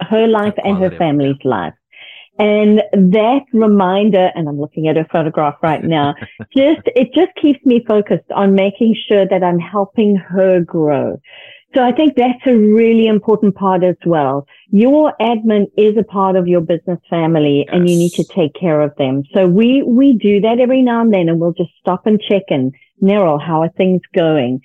her 0.00 0.28
life 0.28 0.54
and 0.64 0.78
her 0.78 0.90
family's 0.96 1.42
life. 1.44 1.74
And 2.38 2.82
that 2.92 3.40
reminder, 3.52 4.30
and 4.34 4.48
I'm 4.48 4.60
looking 4.60 4.88
at 4.88 4.96
her 4.96 5.06
photograph 5.10 5.56
right 5.62 5.82
now, 5.82 6.14
just, 6.56 6.82
it 6.94 7.08
just 7.14 7.34
keeps 7.40 7.64
me 7.64 7.84
focused 7.86 8.30
on 8.34 8.54
making 8.54 8.94
sure 9.08 9.26
that 9.26 9.42
I'm 9.42 9.58
helping 9.58 10.16
her 10.16 10.60
grow. 10.60 11.18
So 11.76 11.82
I 11.82 11.92
think 11.92 12.16
that's 12.16 12.40
a 12.46 12.56
really 12.56 13.06
important 13.06 13.54
part 13.54 13.84
as 13.84 13.96
well. 14.06 14.46
Your 14.68 15.12
admin 15.20 15.66
is 15.76 15.98
a 15.98 16.04
part 16.04 16.34
of 16.34 16.48
your 16.48 16.62
business 16.62 16.98
family 17.10 17.66
yes. 17.66 17.68
and 17.70 17.86
you 17.86 17.98
need 17.98 18.12
to 18.12 18.24
take 18.24 18.54
care 18.54 18.80
of 18.80 18.96
them. 18.96 19.24
So 19.34 19.46
we, 19.46 19.82
we 19.82 20.14
do 20.14 20.40
that 20.40 20.58
every 20.58 20.80
now 20.80 21.02
and 21.02 21.12
then 21.12 21.28
and 21.28 21.38
we'll 21.38 21.52
just 21.52 21.72
stop 21.78 22.06
and 22.06 22.18
check 22.18 22.44
in. 22.48 22.72
Neryl, 23.02 23.38
how 23.38 23.60
are 23.60 23.68
things 23.76 24.00
going? 24.14 24.62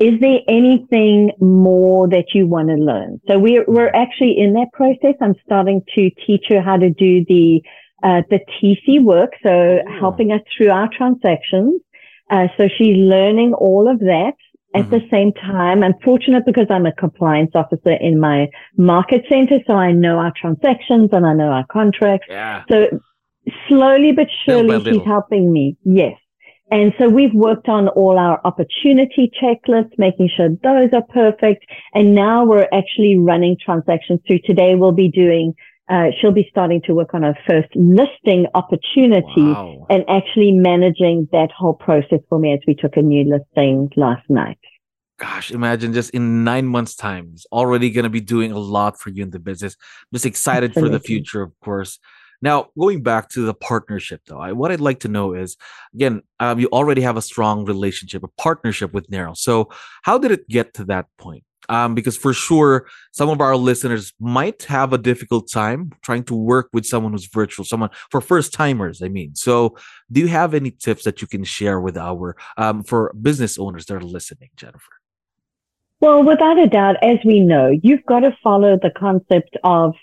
Is 0.00 0.18
there 0.20 0.38
anything 0.48 1.32
more 1.40 2.08
that 2.08 2.32
you 2.32 2.46
want 2.46 2.68
to 2.68 2.76
learn? 2.76 3.20
So 3.28 3.38
we're, 3.38 3.66
we're 3.68 3.94
actually 3.94 4.38
in 4.38 4.54
that 4.54 4.72
process. 4.72 5.14
I'm 5.20 5.34
starting 5.44 5.82
to 5.94 6.10
teach 6.26 6.46
her 6.48 6.62
how 6.62 6.78
to 6.78 6.88
do 6.88 7.22
the, 7.28 7.60
uh, 8.02 8.22
the 8.30 8.40
TC 8.56 9.04
work. 9.04 9.32
So 9.42 9.50
oh. 9.50 10.00
helping 10.00 10.32
us 10.32 10.40
through 10.56 10.70
our 10.70 10.88
transactions. 10.88 11.82
Uh, 12.30 12.48
so 12.56 12.66
she's 12.78 12.96
learning 12.96 13.52
all 13.52 13.90
of 13.90 13.98
that. 14.00 14.32
At 14.76 14.90
the 14.90 14.98
mm-hmm. 14.98 15.10
same 15.10 15.32
time, 15.32 15.82
I'm 15.82 15.94
fortunate 16.04 16.44
because 16.44 16.66
I'm 16.70 16.86
a 16.86 16.92
compliance 16.92 17.52
officer 17.54 17.92
in 17.92 18.20
my 18.20 18.48
market 18.76 19.24
center. 19.28 19.58
So 19.66 19.74
I 19.74 19.92
know 19.92 20.18
our 20.18 20.32
transactions 20.40 21.10
and 21.12 21.26
I 21.26 21.32
know 21.32 21.48
our 21.48 21.66
contracts. 21.66 22.26
Yeah. 22.28 22.64
So 22.70 23.00
slowly 23.68 24.12
but 24.12 24.28
surely 24.44 24.82
he's 24.82 25.04
helping 25.04 25.52
me. 25.52 25.76
Yes. 25.84 26.18
And 26.70 26.92
so 26.98 27.08
we've 27.08 27.32
worked 27.32 27.68
on 27.68 27.88
all 27.88 28.18
our 28.18 28.40
opportunity 28.44 29.30
checklists, 29.40 29.96
making 29.98 30.30
sure 30.36 30.48
those 30.64 30.90
are 30.92 31.04
perfect. 31.10 31.64
And 31.94 32.14
now 32.14 32.44
we're 32.44 32.68
actually 32.72 33.16
running 33.16 33.56
transactions 33.64 34.20
through 34.26 34.40
today. 34.44 34.74
We'll 34.74 34.90
be 34.90 35.08
doing, 35.08 35.54
uh, 35.88 36.06
she'll 36.20 36.32
be 36.32 36.46
starting 36.50 36.82
to 36.82 36.94
work 36.94 37.14
on 37.14 37.22
her 37.22 37.36
first 37.46 37.68
listing 37.74 38.46
opportunity 38.54 39.24
wow. 39.36 39.86
and 39.88 40.04
actually 40.08 40.52
managing 40.52 41.28
that 41.32 41.50
whole 41.56 41.74
process 41.74 42.20
for 42.28 42.38
me 42.38 42.52
as 42.52 42.60
we 42.66 42.74
took 42.74 42.96
a 42.96 43.02
new 43.02 43.24
listing 43.24 43.90
last 43.96 44.28
night 44.28 44.58
gosh, 45.18 45.50
imagine 45.50 45.92
just 45.92 46.10
in 46.10 46.44
nine 46.44 46.66
months' 46.66 46.94
time, 46.94 47.30
he's 47.30 47.46
already 47.52 47.90
going 47.90 48.04
to 48.04 48.10
be 48.10 48.20
doing 48.20 48.52
a 48.52 48.58
lot 48.58 48.98
for 48.98 49.10
you 49.10 49.22
in 49.22 49.30
the 49.30 49.38
business. 49.38 49.76
I'm 49.80 50.16
just 50.16 50.26
excited 50.26 50.70
Absolutely. 50.70 50.90
for 50.90 50.98
the 50.98 51.04
future, 51.04 51.42
of 51.42 51.52
course. 51.60 51.98
Now, 52.42 52.68
going 52.78 53.02
back 53.02 53.30
to 53.30 53.46
the 53.46 53.54
partnership, 53.54 54.20
though, 54.26 54.38
I, 54.38 54.52
what 54.52 54.70
I'd 54.70 54.80
like 54.80 55.00
to 55.00 55.08
know 55.08 55.32
is 55.32 55.56
again, 55.94 56.22
um, 56.38 56.58
you 56.58 56.68
already 56.70 57.00
have 57.00 57.16
a 57.16 57.22
strong 57.22 57.64
relationship, 57.64 58.22
a 58.22 58.28
partnership 58.40 58.92
with 58.92 59.08
Neryl. 59.08 59.36
So, 59.36 59.70
how 60.02 60.18
did 60.18 60.32
it 60.32 60.46
get 60.48 60.74
to 60.74 60.84
that 60.84 61.06
point? 61.18 61.44
Um, 61.68 61.94
because 61.94 62.16
for 62.16 62.32
sure, 62.32 62.86
some 63.12 63.28
of 63.28 63.40
our 63.40 63.56
listeners 63.56 64.12
might 64.20 64.62
have 64.64 64.92
a 64.92 64.98
difficult 64.98 65.50
time 65.50 65.92
trying 66.02 66.24
to 66.24 66.34
work 66.34 66.68
with 66.72 66.86
someone 66.86 67.12
who's 67.12 67.26
virtual, 67.26 67.64
someone 67.64 67.90
for 68.10 68.20
first 68.20 68.52
timers. 68.52 69.02
I 69.02 69.08
mean, 69.08 69.34
so 69.34 69.76
do 70.10 70.20
you 70.20 70.28
have 70.28 70.54
any 70.54 70.70
tips 70.70 71.04
that 71.04 71.20
you 71.20 71.28
can 71.28 71.44
share 71.44 71.80
with 71.80 71.96
our 71.96 72.36
um, 72.56 72.82
for 72.82 73.12
business 73.20 73.58
owners 73.58 73.86
that 73.86 73.94
are 73.94 74.00
listening, 74.00 74.50
Jennifer? 74.56 74.92
Well, 76.00 76.22
without 76.22 76.58
a 76.58 76.66
doubt, 76.66 76.96
as 77.02 77.18
we 77.24 77.40
know, 77.40 77.72
you've 77.82 78.04
got 78.04 78.20
to 78.20 78.36
follow 78.42 78.78
the 78.80 78.90
concept 78.90 79.56
of 79.64 79.94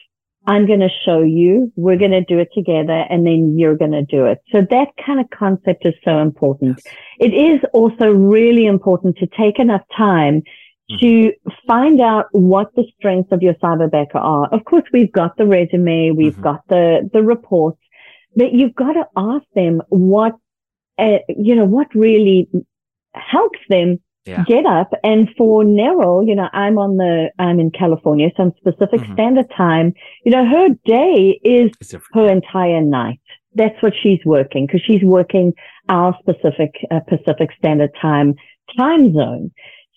I'm 0.45 0.65
going 0.65 0.81
to 0.81 0.89
show 1.05 1.21
you, 1.21 1.71
we're 1.77 1.97
going 1.97 2.11
to 2.11 2.23
do 2.23 2.37
it 2.37 2.49
together, 2.53 3.05
and 3.09 3.25
then 3.25 3.57
you're 3.57 3.77
going 3.77 3.91
to 3.91 4.03
do 4.03 4.25
it. 4.25 4.39
So 4.51 4.61
that 4.61 4.87
kind 5.05 5.21
of 5.21 5.29
concept 5.29 5.85
is 5.85 5.93
so 6.03 6.19
important. 6.19 6.81
It 7.19 7.33
is 7.33 7.61
also 7.71 8.07
really 8.11 8.65
important 8.65 9.17
to 9.17 9.27
take 9.27 9.57
enough 9.57 9.83
time. 9.95 10.43
To 10.99 11.31
find 11.65 12.01
out 12.01 12.25
what 12.31 12.67
the 12.75 12.83
strengths 12.97 13.31
of 13.31 13.41
your 13.41 13.53
cyberbacker 13.55 14.15
are. 14.15 14.53
Of 14.53 14.65
course, 14.65 14.83
we've 14.91 15.11
got 15.11 15.37
the 15.37 15.47
resume, 15.47 16.11
we've 16.11 16.33
mm-hmm. 16.33 16.43
got 16.43 16.67
the, 16.67 17.09
the 17.13 17.23
reports, 17.23 17.79
but 18.35 18.53
you've 18.53 18.75
got 18.75 18.93
to 18.93 19.05
ask 19.15 19.45
them 19.55 19.81
what, 19.89 20.33
uh, 20.99 21.19
you 21.29 21.55
know, 21.55 21.65
what 21.65 21.87
really 21.95 22.49
helps 23.15 23.59
them 23.69 23.99
yeah. 24.25 24.43
get 24.45 24.65
up. 24.65 24.91
And 25.03 25.29
for 25.37 25.63
Neryl, 25.63 26.27
you 26.27 26.35
know, 26.35 26.49
I'm 26.51 26.77
on 26.77 26.97
the, 26.97 27.29
I'm 27.39 27.59
in 27.59 27.71
California, 27.71 28.29
so 28.35 28.43
I'm 28.43 28.51
Pacific 28.63 29.01
mm-hmm. 29.01 29.13
standard 29.13 29.49
time. 29.55 29.93
You 30.25 30.31
know, 30.31 30.45
her 30.45 30.69
day 30.85 31.39
is 31.43 31.71
her 32.13 32.29
entire 32.29 32.81
night. 32.81 33.19
That's 33.55 33.81
what 33.81 33.93
she's 34.01 34.19
working 34.25 34.65
because 34.65 34.81
she's 34.85 35.03
working 35.03 35.53
our 35.89 36.17
specific 36.19 36.71
uh, 36.91 37.01
Pacific 37.07 37.49
Standard 37.57 37.91
Time 38.01 38.35
time 38.77 39.13
zone. 39.13 39.51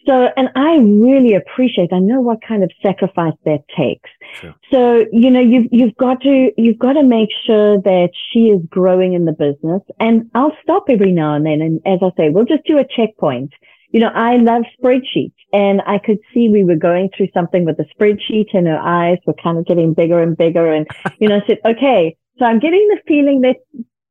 So, 0.07 0.29
and 0.37 0.49
I 0.55 0.77
really 0.77 1.35
appreciate, 1.35 1.93
I 1.93 1.99
know 1.99 2.21
what 2.21 2.39
kind 2.47 2.63
of 2.63 2.71
sacrifice 2.83 3.35
that 3.45 3.65
takes. 3.77 4.09
Sure. 4.41 4.55
So, 4.71 5.05
you 5.13 5.31
know, 5.31 5.41
you've, 5.41 5.67
you've 5.73 5.97
got 5.97 6.21
to, 6.23 6.53
you've 6.57 6.79
got 6.79 6.93
to 6.93 7.03
make 7.03 7.31
sure 7.47 7.81
that 7.83 8.11
she 8.31 8.51
is 8.51 8.61
growing 8.69 9.15
in 9.15 9.25
the 9.25 9.33
business 9.33 9.83
and 9.99 10.31
I'll 10.35 10.57
stop 10.63 10.85
every 10.89 11.13
now 11.13 11.35
and 11.35 11.45
then. 11.45 11.61
And 11.61 11.81
as 11.85 11.99
I 12.03 12.11
say, 12.17 12.29
we'll 12.29 12.45
just 12.45 12.65
do 12.67 12.79
a 12.79 12.85
checkpoint 12.85 13.53
you 13.91 14.01
know, 14.01 14.11
I 14.15 14.37
love 14.37 14.65
spreadsheets 14.79 15.33
and 15.53 15.81
I 15.87 15.99
could 15.99 16.19
see 16.35 16.49
we 16.49 16.65
were 16.65 16.77
going 16.77 17.09
through 17.17 17.29
something 17.33 17.65
with 17.65 17.77
the 17.77 17.87
spreadsheet 17.99 18.49
and 18.53 18.67
her 18.67 18.79
eyes 18.79 19.19
were 19.27 19.35
kind 19.43 19.59
of 19.59 19.67
getting 19.67 19.95
bigger 19.95 20.23
and 20.23 20.37
bigger. 20.37 20.71
And, 20.71 20.87
you 21.19 21.29
know, 21.29 21.37
I 21.37 21.47
said, 21.47 21.61
okay, 21.65 22.17
so 22.39 22.45
I'm 22.45 22.59
getting 22.59 22.87
the 22.89 23.01
feeling 23.07 23.41
that, 23.43 23.57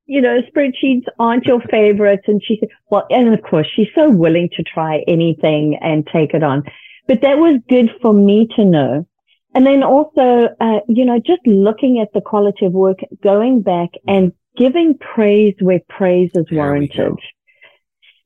you 0.06 0.22
know, 0.22 0.40
spreadsheets 0.42 1.06
aren't 1.20 1.46
your 1.46 1.62
favorites. 1.72 2.24
And 2.28 2.42
she 2.44 2.58
said, 2.60 2.70
well, 2.90 3.06
and 3.10 3.34
of 3.34 3.42
course 3.42 3.68
she's 3.76 3.88
so 3.96 4.10
willing 4.10 4.50
to 4.56 4.64
try 4.64 5.04
anything 5.08 5.78
and 5.82 6.08
take 6.08 6.34
it 6.34 6.44
on. 6.44 6.64
But 7.08 7.22
that 7.22 7.38
was 7.38 7.60
good 7.70 7.92
for 8.02 8.14
me 8.14 8.48
to 8.56 8.66
know. 8.66 9.08
And 9.54 9.66
then 9.66 9.84
also, 9.84 10.50
uh, 10.60 10.80
you 10.88 11.06
know, 11.06 11.20
just 11.20 11.46
looking 11.46 12.00
at 12.00 12.12
the 12.14 12.22
quality 12.22 12.66
of 12.66 12.74
work, 12.74 13.00
going 13.24 13.62
back 13.62 13.90
and 14.08 14.34
giving 14.58 14.98
praise 14.98 15.56
where 15.60 15.82
praise 15.90 16.32
is 16.36 16.46
warranted 16.52 17.18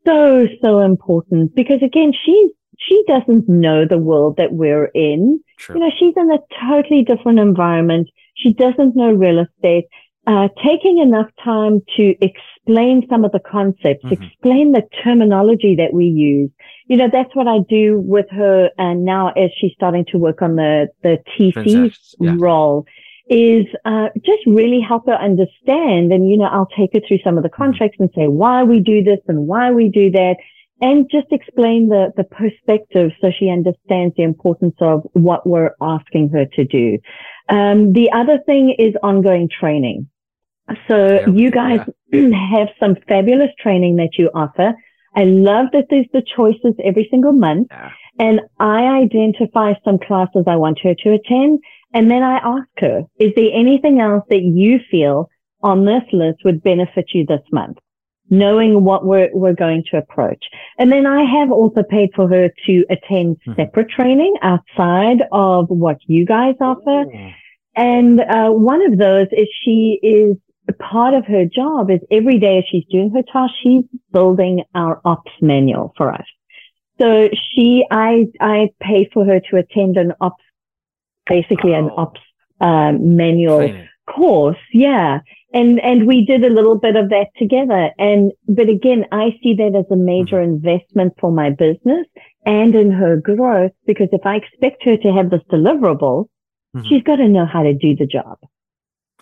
so, 0.10 0.48
so 0.64 0.80
important 0.80 1.56
because 1.56 1.82
again, 1.84 2.14
she's, 2.26 2.52
she 2.78 3.04
doesn't 3.08 3.48
know 3.50 3.86
the 3.86 3.98
world 3.98 4.38
that 4.38 4.54
we're 4.54 4.86
in. 4.86 5.42
True. 5.58 5.76
You 5.76 5.82
know, 5.82 5.92
she's 6.00 6.14
in 6.16 6.32
a 6.32 6.40
totally 6.70 7.04
different 7.04 7.40
environment. 7.40 8.10
She 8.36 8.54
doesn't 8.54 8.96
know 8.96 9.12
real 9.12 9.40
estate. 9.40 9.86
Uh, 10.30 10.48
taking 10.64 11.00
enough 11.00 11.26
time 11.44 11.82
to 11.98 12.14
explain 12.22 13.02
some 13.10 13.26
of 13.26 13.32
the 13.32 13.40
concepts, 13.40 14.06
mm-hmm. 14.06 14.22
explain 14.24 14.72
the 14.74 14.84
terminology 15.04 15.76
that 15.76 15.92
we 15.92 16.06
use. 16.06 16.52
You 16.86 16.98
know, 16.98 17.10
that's 17.12 17.36
what 17.36 17.48
I 17.48 17.62
do 17.68 18.00
with 18.00 18.28
her. 18.30 18.70
And 18.78 19.04
now 19.04 19.30
as 19.30 19.50
she's 19.60 19.72
starting 19.74 20.06
to 20.12 20.20
work 20.20 20.44
on 20.44 20.56
the, 20.56 20.90
the 21.02 21.18
TC 21.36 21.92
yeah. 22.20 22.36
role 22.38 22.86
is, 23.28 23.66
uh, 23.86 24.10
just 24.18 24.46
really 24.46 24.82
help 24.88 25.08
her 25.08 25.16
understand. 25.16 26.14
And, 26.14 26.30
you 26.30 26.38
know, 26.38 26.46
I'll 26.46 26.70
take 26.78 26.94
her 26.94 27.00
through 27.08 27.22
some 27.24 27.38
of 27.38 27.42
the 27.42 27.50
mm-hmm. 27.50 27.64
contracts 27.64 27.96
mm-hmm. 27.96 28.04
and 28.04 28.12
say 28.16 28.28
why 28.28 28.62
we 28.62 28.82
do 28.82 29.02
this 29.02 29.22
and 29.28 29.48
why 29.48 29.72
we 29.72 29.90
do 29.90 30.12
that 30.12 30.36
and 30.80 31.10
just 31.10 31.32
explain 31.32 31.90
the, 31.90 32.14
the 32.16 32.24
perspective 32.24 33.12
so 33.20 33.32
she 33.38 33.50
understands 33.50 34.14
the 34.16 34.24
importance 34.24 34.76
of 34.80 35.08
what 35.14 35.48
we're 35.48 35.72
asking 35.82 36.30
her 36.30 36.46
to 36.54 36.66
do. 36.66 37.00
Um, 37.50 37.94
the 37.94 38.12
other 38.12 38.38
thing 38.46 38.76
is 38.78 38.94
ongoing 39.02 39.50
training. 39.50 40.08
So 40.88 41.28
you 41.28 41.52
guys 41.52 41.80
have 42.14 42.70
some 42.80 42.96
fabulous 43.08 43.50
training 43.60 43.98
that 43.98 44.12
you 44.18 44.30
offer. 44.34 44.74
I 45.16 45.24
love 45.24 45.68
that 45.74 45.86
there's 45.90 46.08
the 46.14 46.24
choices 46.36 46.76
every 46.84 47.08
single 47.10 47.34
month. 47.34 47.68
Yeah. 47.72 47.92
And 48.20 48.42
I 48.60 48.84
identify 49.04 49.74
some 49.84 49.98
classes 49.98 50.44
I 50.48 50.58
want 50.58 50.80
her 50.84 50.94
to 50.94 51.14
attend. 51.14 51.60
And 51.94 52.12
then 52.12 52.22
I 52.22 52.38
ask 52.38 52.68
her, 52.80 53.04
is 53.20 53.32
there 53.36 53.50
anything 53.54 54.00
else 54.00 54.24
that 54.30 54.42
you 54.42 54.80
feel 54.92 55.30
on 55.62 55.86
this 55.86 56.04
list 56.12 56.40
would 56.46 56.62
benefit 56.62 57.06
you 57.14 57.26
this 57.26 57.42
month? 57.52 57.78
knowing 58.30 58.84
what 58.84 59.06
we're, 59.06 59.30
we're 59.34 59.54
going 59.54 59.84
to 59.92 59.98
approach. 59.98 60.46
And 60.78 60.92
then 60.92 61.06
I 61.06 61.24
have 61.24 61.52
also 61.52 61.84
paid 61.84 62.12
for 62.16 62.28
her 62.28 62.50
to 62.68 62.86
attend 62.90 63.38
mm-hmm. 63.38 63.54
separate 63.56 63.90
training 63.90 64.36
outside 64.42 65.24
of 65.32 65.68
what 65.70 65.98
you 66.06 66.26
guys 66.26 66.56
offer. 66.62 67.06
And 67.76 68.20
uh, 68.20 68.50
one 68.50 68.86
of 68.86 68.98
those 68.98 69.28
is 69.32 69.48
she 69.64 70.00
is 70.04 70.38
part 70.74 71.14
of 71.14 71.26
her 71.26 71.46
job 71.46 71.90
is 71.90 72.00
every 72.12 72.40
day 72.40 72.60
as 72.60 72.66
she's 72.70 72.86
doing 72.90 73.12
her 73.12 73.24
task, 73.24 73.54
she's 73.62 73.84
building 74.12 74.64
our 74.76 75.02
ops 75.06 75.32
manual 75.42 75.94
for 75.98 76.12
us. 76.12 76.26
So 77.00 77.30
she, 77.34 77.86
I, 77.90 78.28
I 78.40 78.70
pay 78.82 79.10
for 79.14 79.26
her 79.26 79.40
to 79.40 79.58
attend 79.58 79.98
an 79.98 80.14
ops, 80.20 80.44
basically 81.28 81.74
oh. 81.74 81.80
an 81.80 81.90
ops 81.96 82.22
uh, 82.60 82.92
manual 82.92 83.60
Training. 83.60 83.88
course. 84.06 84.58
Yeah 84.74 85.20
and 85.54 85.80
and 85.80 86.06
we 86.06 86.26
did 86.26 86.44
a 86.44 86.50
little 86.50 86.78
bit 86.78 86.96
of 86.96 87.10
that 87.10 87.28
together 87.38 87.92
and 87.98 88.32
but 88.48 88.70
again 88.70 89.06
i 89.12 89.38
see 89.42 89.54
that 89.56 89.76
as 89.76 89.86
a 89.92 89.96
major 89.96 90.38
mm-hmm. 90.38 90.56
investment 90.56 91.14
for 91.20 91.32
my 91.32 91.50
business 91.50 92.06
and 92.46 92.76
in 92.76 92.92
her 92.92 93.18
growth 93.18 93.72
because 93.86 94.10
if 94.12 94.26
i 94.26 94.36
expect 94.36 94.84
her 94.84 94.98
to 94.98 95.12
have 95.12 95.30
this 95.30 95.42
deliverable 95.52 96.26
mm-hmm. 96.76 96.88
she's 96.88 97.04
got 97.04 97.18
to 97.18 97.28
know 97.28 97.46
how 97.46 97.64
to 97.64 97.74
do 97.74 97.96
the 97.96 98.06
job 98.06 98.38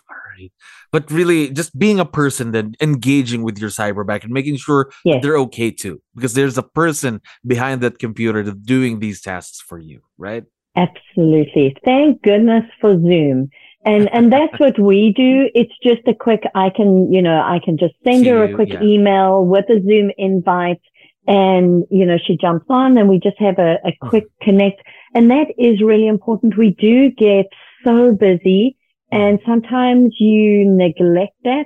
all 0.10 0.18
right 0.38 0.52
but 0.98 1.12
really 1.12 1.52
just 1.52 1.78
being 1.78 2.00
a 2.00 2.06
person 2.06 2.54
then 2.54 2.74
engaging 2.82 3.44
with 3.44 3.60
your 3.60 3.70
cyberback 3.70 4.24
and 4.24 4.34
making 4.34 4.58
sure 4.58 4.90
yes. 5.06 5.20
they're 5.22 5.38
okay 5.38 5.70
too 5.70 6.02
because 6.16 6.34
there's 6.34 6.58
a 6.58 6.64
person 6.64 7.22
behind 7.46 7.82
that 7.82 8.00
computer 8.00 8.42
that's 8.42 8.58
doing 8.66 8.98
these 8.98 9.22
tasks 9.22 9.62
for 9.62 9.78
you 9.78 10.02
right 10.18 10.44
absolutely 10.76 11.76
thank 11.86 12.20
goodness 12.24 12.64
for 12.82 12.94
zoom 12.96 13.48
and 13.86 14.12
and 14.12 14.34
that's 14.34 14.60
what 14.64 14.80
we 14.80 15.14
do 15.16 15.52
it's 15.54 15.74
just 15.84 16.02
a 16.08 16.16
quick 16.16 16.42
i 16.56 16.72
can 16.76 17.14
you 17.14 17.22
know 17.22 17.42
i 17.42 17.60
can 17.64 17.78
just 17.78 17.94
send 18.04 18.26
her 18.26 18.46
a 18.46 18.56
quick 18.56 18.74
yeah. 18.74 18.82
email 18.82 19.46
with 19.46 19.66
a 19.70 19.80
zoom 19.88 20.10
invite 20.18 20.82
and 21.28 21.86
you 21.92 22.08
know 22.08 22.18
she 22.26 22.36
jumps 22.38 22.66
on 22.70 22.98
and 22.98 23.08
we 23.08 23.20
just 23.20 23.38
have 23.38 23.60
a, 23.60 23.78
a 23.86 23.92
quick 24.10 24.26
mm-hmm. 24.26 24.46
connect 24.46 24.82
and 25.14 25.30
that 25.30 25.46
is 25.60 25.80
really 25.84 26.08
important 26.08 26.58
we 26.58 26.72
do 26.72 27.12
get 27.12 27.46
so 27.86 28.16
busy 28.16 28.76
and 29.12 29.40
sometimes 29.46 30.14
you 30.20 30.66
neglect 30.70 31.36
that 31.44 31.66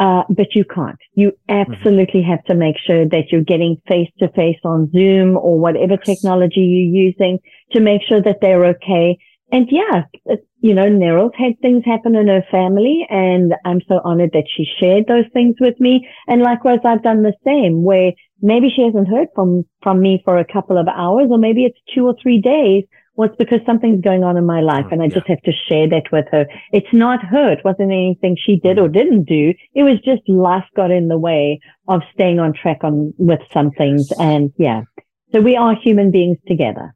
uh, 0.00 0.22
but 0.30 0.54
you 0.54 0.64
can't. 0.64 0.98
You 1.14 1.32
mm-hmm. 1.50 1.72
absolutely 1.72 2.22
have 2.22 2.44
to 2.44 2.54
make 2.54 2.76
sure 2.86 3.04
that 3.08 3.32
you're 3.32 3.42
getting 3.42 3.82
face 3.88 4.10
to 4.20 4.28
face 4.28 4.60
on 4.64 4.90
Zoom 4.92 5.36
or 5.36 5.58
whatever 5.58 5.96
technology 5.96 6.60
you're 6.60 7.04
using 7.06 7.40
to 7.72 7.80
make 7.80 8.02
sure 8.08 8.22
that 8.22 8.38
they're 8.40 8.64
okay 8.66 9.18
and 9.50 9.66
yeah, 9.70 10.02
you 10.60 10.74
know, 10.74 10.86
Neryl's 10.86 11.34
had 11.36 11.58
things 11.60 11.82
happen 11.84 12.14
in 12.14 12.28
her 12.28 12.44
family 12.50 13.06
and 13.08 13.54
I'm 13.64 13.80
so 13.88 14.00
honored 14.04 14.30
that 14.32 14.44
she 14.54 14.66
shared 14.78 15.06
those 15.06 15.24
things 15.32 15.56
with 15.58 15.80
me. 15.80 16.06
And 16.26 16.42
likewise, 16.42 16.80
I've 16.84 17.02
done 17.02 17.22
the 17.22 17.32
same 17.44 17.82
where 17.82 18.12
maybe 18.42 18.68
she 18.74 18.82
hasn't 18.82 19.08
heard 19.08 19.28
from, 19.34 19.64
from 19.82 20.00
me 20.00 20.20
for 20.24 20.36
a 20.36 20.44
couple 20.44 20.76
of 20.76 20.86
hours 20.88 21.28
or 21.30 21.38
maybe 21.38 21.64
it's 21.64 21.78
two 21.94 22.04
or 22.04 22.14
three 22.22 22.40
days. 22.40 22.84
Well, 23.18 23.28
it's 23.28 23.36
because 23.36 23.58
something's 23.66 24.00
going 24.00 24.22
on 24.22 24.36
in 24.36 24.46
my 24.46 24.60
life 24.60 24.86
oh, 24.86 24.90
and 24.92 25.02
I 25.02 25.06
yeah. 25.06 25.14
just 25.14 25.26
have 25.26 25.42
to 25.42 25.52
share 25.52 25.88
that 25.88 26.04
with 26.12 26.26
her. 26.30 26.46
It's 26.72 26.92
not 26.92 27.20
her. 27.24 27.50
It 27.50 27.64
wasn't 27.64 27.90
anything 27.90 28.36
she 28.40 28.60
did 28.60 28.76
mm. 28.76 28.82
or 28.84 28.88
didn't 28.88 29.24
do. 29.24 29.54
It 29.74 29.82
was 29.82 29.98
just 30.04 30.22
life 30.28 30.64
got 30.76 30.92
in 30.92 31.08
the 31.08 31.18
way 31.18 31.58
of 31.88 32.02
staying 32.14 32.38
on 32.38 32.52
track 32.52 32.84
on 32.84 33.12
with 33.18 33.40
some 33.52 33.72
things. 33.72 34.12
And 34.20 34.52
yeah. 34.56 34.82
So 35.32 35.40
we 35.40 35.56
are 35.56 35.74
human 35.74 36.12
beings 36.12 36.38
together 36.46 36.94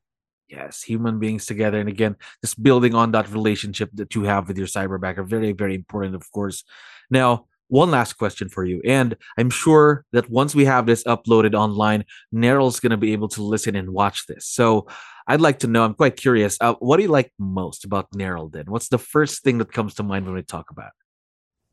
yes 0.49 0.83
human 0.83 1.19
beings 1.19 1.47
together 1.47 1.81
and 1.81 1.89
again 1.89 2.15
just 2.43 2.63
building 2.63 2.95
on 2.95 3.11
that 3.13 3.27
relationship 3.31 3.89
that 3.95 4.15
you 4.15 4.25
have 4.25 4.49
with 4.49 4.59
your 4.59 4.67
cyberbacker 4.67 5.27
very 5.27 5.53
very 5.53 5.75
important 5.75 6.15
of 6.15 6.31
course 6.31 6.63
now 7.11 7.47
one 7.69 7.91
last 7.91 8.15
question 8.15 8.51
for 8.51 8.65
you 8.65 8.83
and 8.85 9.17
i'm 9.39 9.49
sure 9.49 10.05
that 10.13 10.29
once 10.29 10.55
we 10.55 10.67
have 10.67 10.85
this 10.85 11.03
uploaded 11.05 11.55
online 11.55 12.05
neryl's 12.35 12.81
going 12.81 12.91
to 12.91 12.99
be 12.99 13.15
able 13.15 13.29
to 13.29 13.43
listen 13.43 13.75
and 13.75 13.91
watch 13.91 14.27
this 14.27 14.47
so 14.47 14.87
i'd 15.29 15.41
like 15.41 15.59
to 15.59 15.67
know 15.67 15.85
i'm 15.85 15.95
quite 15.95 16.17
curious 16.17 16.57
uh, 16.61 16.75
what 16.81 16.97
do 16.97 17.03
you 17.03 17.09
like 17.09 17.33
most 17.39 17.85
about 17.85 18.11
neryl 18.13 18.51
then 18.51 18.65
what's 18.69 18.89
the 18.89 18.99
first 18.99 19.43
thing 19.43 19.59
that 19.59 19.73
comes 19.73 19.95
to 19.95 20.03
mind 20.03 20.27
when 20.27 20.35
we 20.35 20.43
talk 20.43 20.71
about 20.71 20.91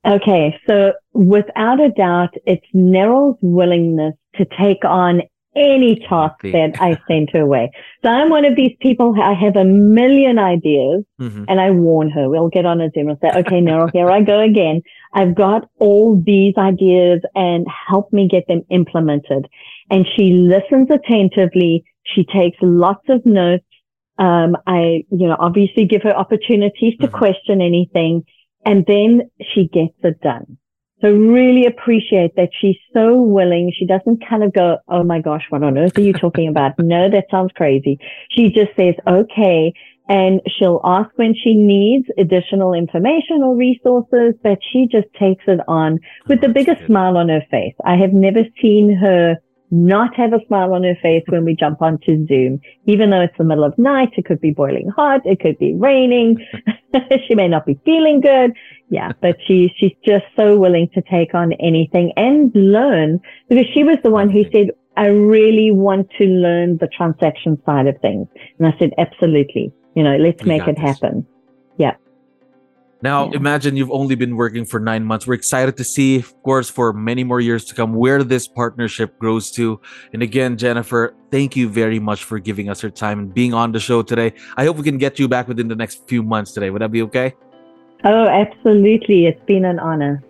it 0.05 0.11
okay 0.11 0.59
so 0.67 0.93
without 1.13 1.79
a 1.79 1.89
doubt 1.89 2.33
it's 2.45 2.65
neryl's 2.73 3.37
willingness 3.41 4.15
to 4.35 4.45
take 4.57 4.83
on 4.85 5.21
any 5.55 5.95
task 6.09 6.41
that 6.43 6.75
I 6.79 6.97
send 7.07 7.29
her 7.33 7.45
way. 7.45 7.71
So 8.03 8.09
I'm 8.09 8.29
one 8.29 8.45
of 8.45 8.55
these 8.55 8.75
people, 8.79 9.15
I 9.21 9.33
have 9.33 9.55
a 9.55 9.65
million 9.65 10.39
ideas 10.39 11.03
mm-hmm. 11.19 11.45
and 11.47 11.59
I 11.59 11.71
warn 11.71 12.09
her. 12.11 12.29
We'll 12.29 12.49
get 12.49 12.65
on 12.65 12.81
a 12.81 12.89
Zoom 12.91 13.09
and 13.09 13.17
say, 13.21 13.29
okay, 13.39 13.61
Neryl, 13.61 13.91
here 13.91 14.09
I 14.09 14.21
go 14.21 14.39
again. 14.39 14.81
I've 15.13 15.35
got 15.35 15.67
all 15.79 16.21
these 16.23 16.53
ideas 16.57 17.21
and 17.35 17.65
help 17.87 18.13
me 18.13 18.27
get 18.27 18.47
them 18.47 18.61
implemented. 18.69 19.47
And 19.89 20.05
she 20.15 20.31
listens 20.33 20.89
attentively. 20.91 21.83
She 22.15 22.23
takes 22.23 22.57
lots 22.61 23.05
of 23.09 23.25
notes. 23.25 23.65
Um, 24.17 24.57
I, 24.67 25.05
you 25.11 25.27
know, 25.27 25.37
obviously 25.39 25.85
give 25.85 26.03
her 26.03 26.15
opportunities 26.15 26.97
to 26.99 27.07
mm-hmm. 27.07 27.17
question 27.17 27.61
anything 27.61 28.23
and 28.65 28.85
then 28.85 29.29
she 29.53 29.67
gets 29.67 29.95
it 30.03 30.19
done. 30.21 30.57
So 31.01 31.09
really 31.13 31.65
appreciate 31.65 32.35
that 32.35 32.49
she's 32.59 32.75
so 32.93 33.21
willing. 33.21 33.71
She 33.77 33.85
doesn't 33.85 34.21
kind 34.27 34.43
of 34.43 34.53
go, 34.53 34.79
Oh 34.89 35.03
my 35.03 35.21
gosh, 35.21 35.43
what 35.49 35.63
on 35.63 35.77
earth 35.77 35.97
are 35.97 36.01
you 36.01 36.13
talking 36.13 36.47
about? 36.49 36.77
no, 36.77 37.09
that 37.09 37.25
sounds 37.31 37.51
crazy. 37.55 37.99
She 38.31 38.49
just 38.49 38.75
says, 38.75 38.95
okay. 39.07 39.73
And 40.09 40.41
she'll 40.47 40.81
ask 40.83 41.09
when 41.17 41.35
she 41.35 41.53
needs 41.53 42.07
additional 42.17 42.73
information 42.73 43.43
or 43.43 43.55
resources, 43.55 44.33
but 44.43 44.57
she 44.73 44.87
just 44.91 45.07
takes 45.19 45.43
it 45.47 45.59
on 45.67 45.99
with 46.27 46.41
the 46.41 46.49
biggest 46.49 46.83
smile 46.87 47.15
on 47.15 47.29
her 47.29 47.43
face. 47.51 47.75
I 47.85 47.95
have 47.95 48.11
never 48.11 48.41
seen 48.59 48.97
her 48.97 49.37
not 49.71 50.15
have 50.15 50.33
a 50.33 50.39
smile 50.47 50.73
on 50.73 50.83
her 50.83 50.95
face 51.01 51.23
when 51.27 51.45
we 51.45 51.55
jump 51.55 51.81
onto 51.81 52.25
Zoom, 52.27 52.59
even 52.85 53.09
though 53.09 53.21
it's 53.21 53.37
the 53.37 53.43
middle 53.43 53.63
of 53.63 53.77
night. 53.77 54.09
It 54.17 54.25
could 54.25 54.41
be 54.41 54.51
boiling 54.51 54.89
hot. 54.89 55.21
It 55.25 55.39
could 55.39 55.57
be 55.59 55.73
raining. 55.75 56.45
she 57.27 57.35
may 57.35 57.47
not 57.47 57.65
be 57.65 57.79
feeling 57.85 58.21
good. 58.21 58.53
Yeah, 58.89 59.11
but 59.21 59.37
she, 59.45 59.71
she's 59.77 59.93
just 60.05 60.25
so 60.35 60.57
willing 60.57 60.89
to 60.95 61.01
take 61.01 61.35
on 61.35 61.53
anything 61.53 62.11
and 62.17 62.51
learn 62.55 63.19
because 63.47 63.65
she 63.73 63.83
was 63.83 63.97
the 64.03 64.09
one 64.09 64.29
who 64.29 64.43
said, 64.51 64.71
I 64.97 65.07
really 65.07 65.71
want 65.71 66.09
to 66.17 66.25
learn 66.25 66.77
the 66.77 66.87
transaction 66.87 67.61
side 67.65 67.87
of 67.87 67.95
things. 68.01 68.27
And 68.57 68.67
I 68.67 68.77
said, 68.79 68.91
absolutely. 68.97 69.71
You 69.95 70.03
know, 70.03 70.17
let's 70.17 70.43
make 70.43 70.67
it 70.67 70.75
this. 70.75 70.83
happen. 70.83 71.25
Yeah. 73.01 73.09
Now, 73.09 73.29
yeah. 73.31 73.37
imagine 73.37 73.75
you've 73.77 73.91
only 73.91 74.15
been 74.15 74.35
working 74.35 74.65
for 74.65 74.79
nine 74.79 75.05
months. 75.05 75.27
We're 75.27 75.35
excited 75.35 75.77
to 75.77 75.83
see, 75.83 76.17
of 76.17 76.43
course, 76.43 76.69
for 76.69 76.93
many 76.93 77.23
more 77.23 77.39
years 77.39 77.65
to 77.65 77.75
come, 77.75 77.93
where 77.93 78.23
this 78.23 78.47
partnership 78.47 79.17
grows 79.19 79.51
to. 79.51 79.79
And 80.13 80.21
again, 80.21 80.57
Jennifer, 80.57 81.15
thank 81.31 81.55
you 81.55 81.69
very 81.69 81.99
much 81.99 82.23
for 82.23 82.39
giving 82.39 82.69
us 82.69 82.83
your 82.83 82.91
time 82.91 83.19
and 83.19 83.33
being 83.33 83.53
on 83.53 83.71
the 83.71 83.79
show 83.79 84.01
today. 84.01 84.33
I 84.57 84.65
hope 84.65 84.77
we 84.77 84.83
can 84.83 84.97
get 84.97 85.19
you 85.19 85.27
back 85.27 85.47
within 85.47 85.67
the 85.67 85.75
next 85.75 86.07
few 86.07 86.23
months 86.23 86.51
today. 86.51 86.69
Would 86.69 86.81
that 86.81 86.91
be 86.91 87.01
okay? 87.03 87.35
Oh, 88.03 88.27
absolutely. 88.27 89.25
It's 89.25 89.43
been 89.45 89.65
an 89.65 89.79
honor. 89.79 90.23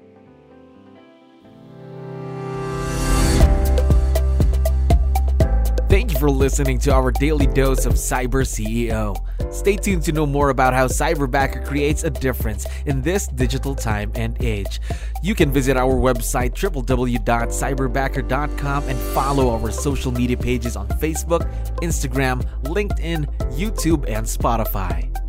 Thank 5.89 6.13
you 6.13 6.19
for 6.19 6.29
listening 6.29 6.77
to 6.79 6.93
our 6.93 7.11
daily 7.11 7.47
dose 7.47 7.87
of 7.87 7.93
Cyber 7.93 8.45
CEO. 8.45 9.15
Stay 9.51 9.75
tuned 9.75 10.03
to 10.03 10.11
know 10.11 10.25
more 10.25 10.49
about 10.49 10.73
how 10.73 10.87
Cyberbacker 10.87 11.65
creates 11.65 12.03
a 12.03 12.09
difference 12.09 12.65
in 12.85 13.01
this 13.01 13.27
digital 13.27 13.75
time 13.75 14.11
and 14.15 14.35
age. 14.41 14.81
You 15.23 15.35
can 15.35 15.51
visit 15.51 15.77
our 15.77 15.93
website 15.93 16.53
www.cyberbacker.com 16.53 18.83
and 18.87 18.99
follow 19.13 19.49
our 19.49 19.71
social 19.71 20.11
media 20.11 20.37
pages 20.37 20.75
on 20.75 20.87
Facebook, 20.87 21.47
Instagram, 21.77 22.43
LinkedIn, 22.63 23.27
YouTube, 23.51 24.05
and 24.07 24.25
Spotify. 24.25 25.28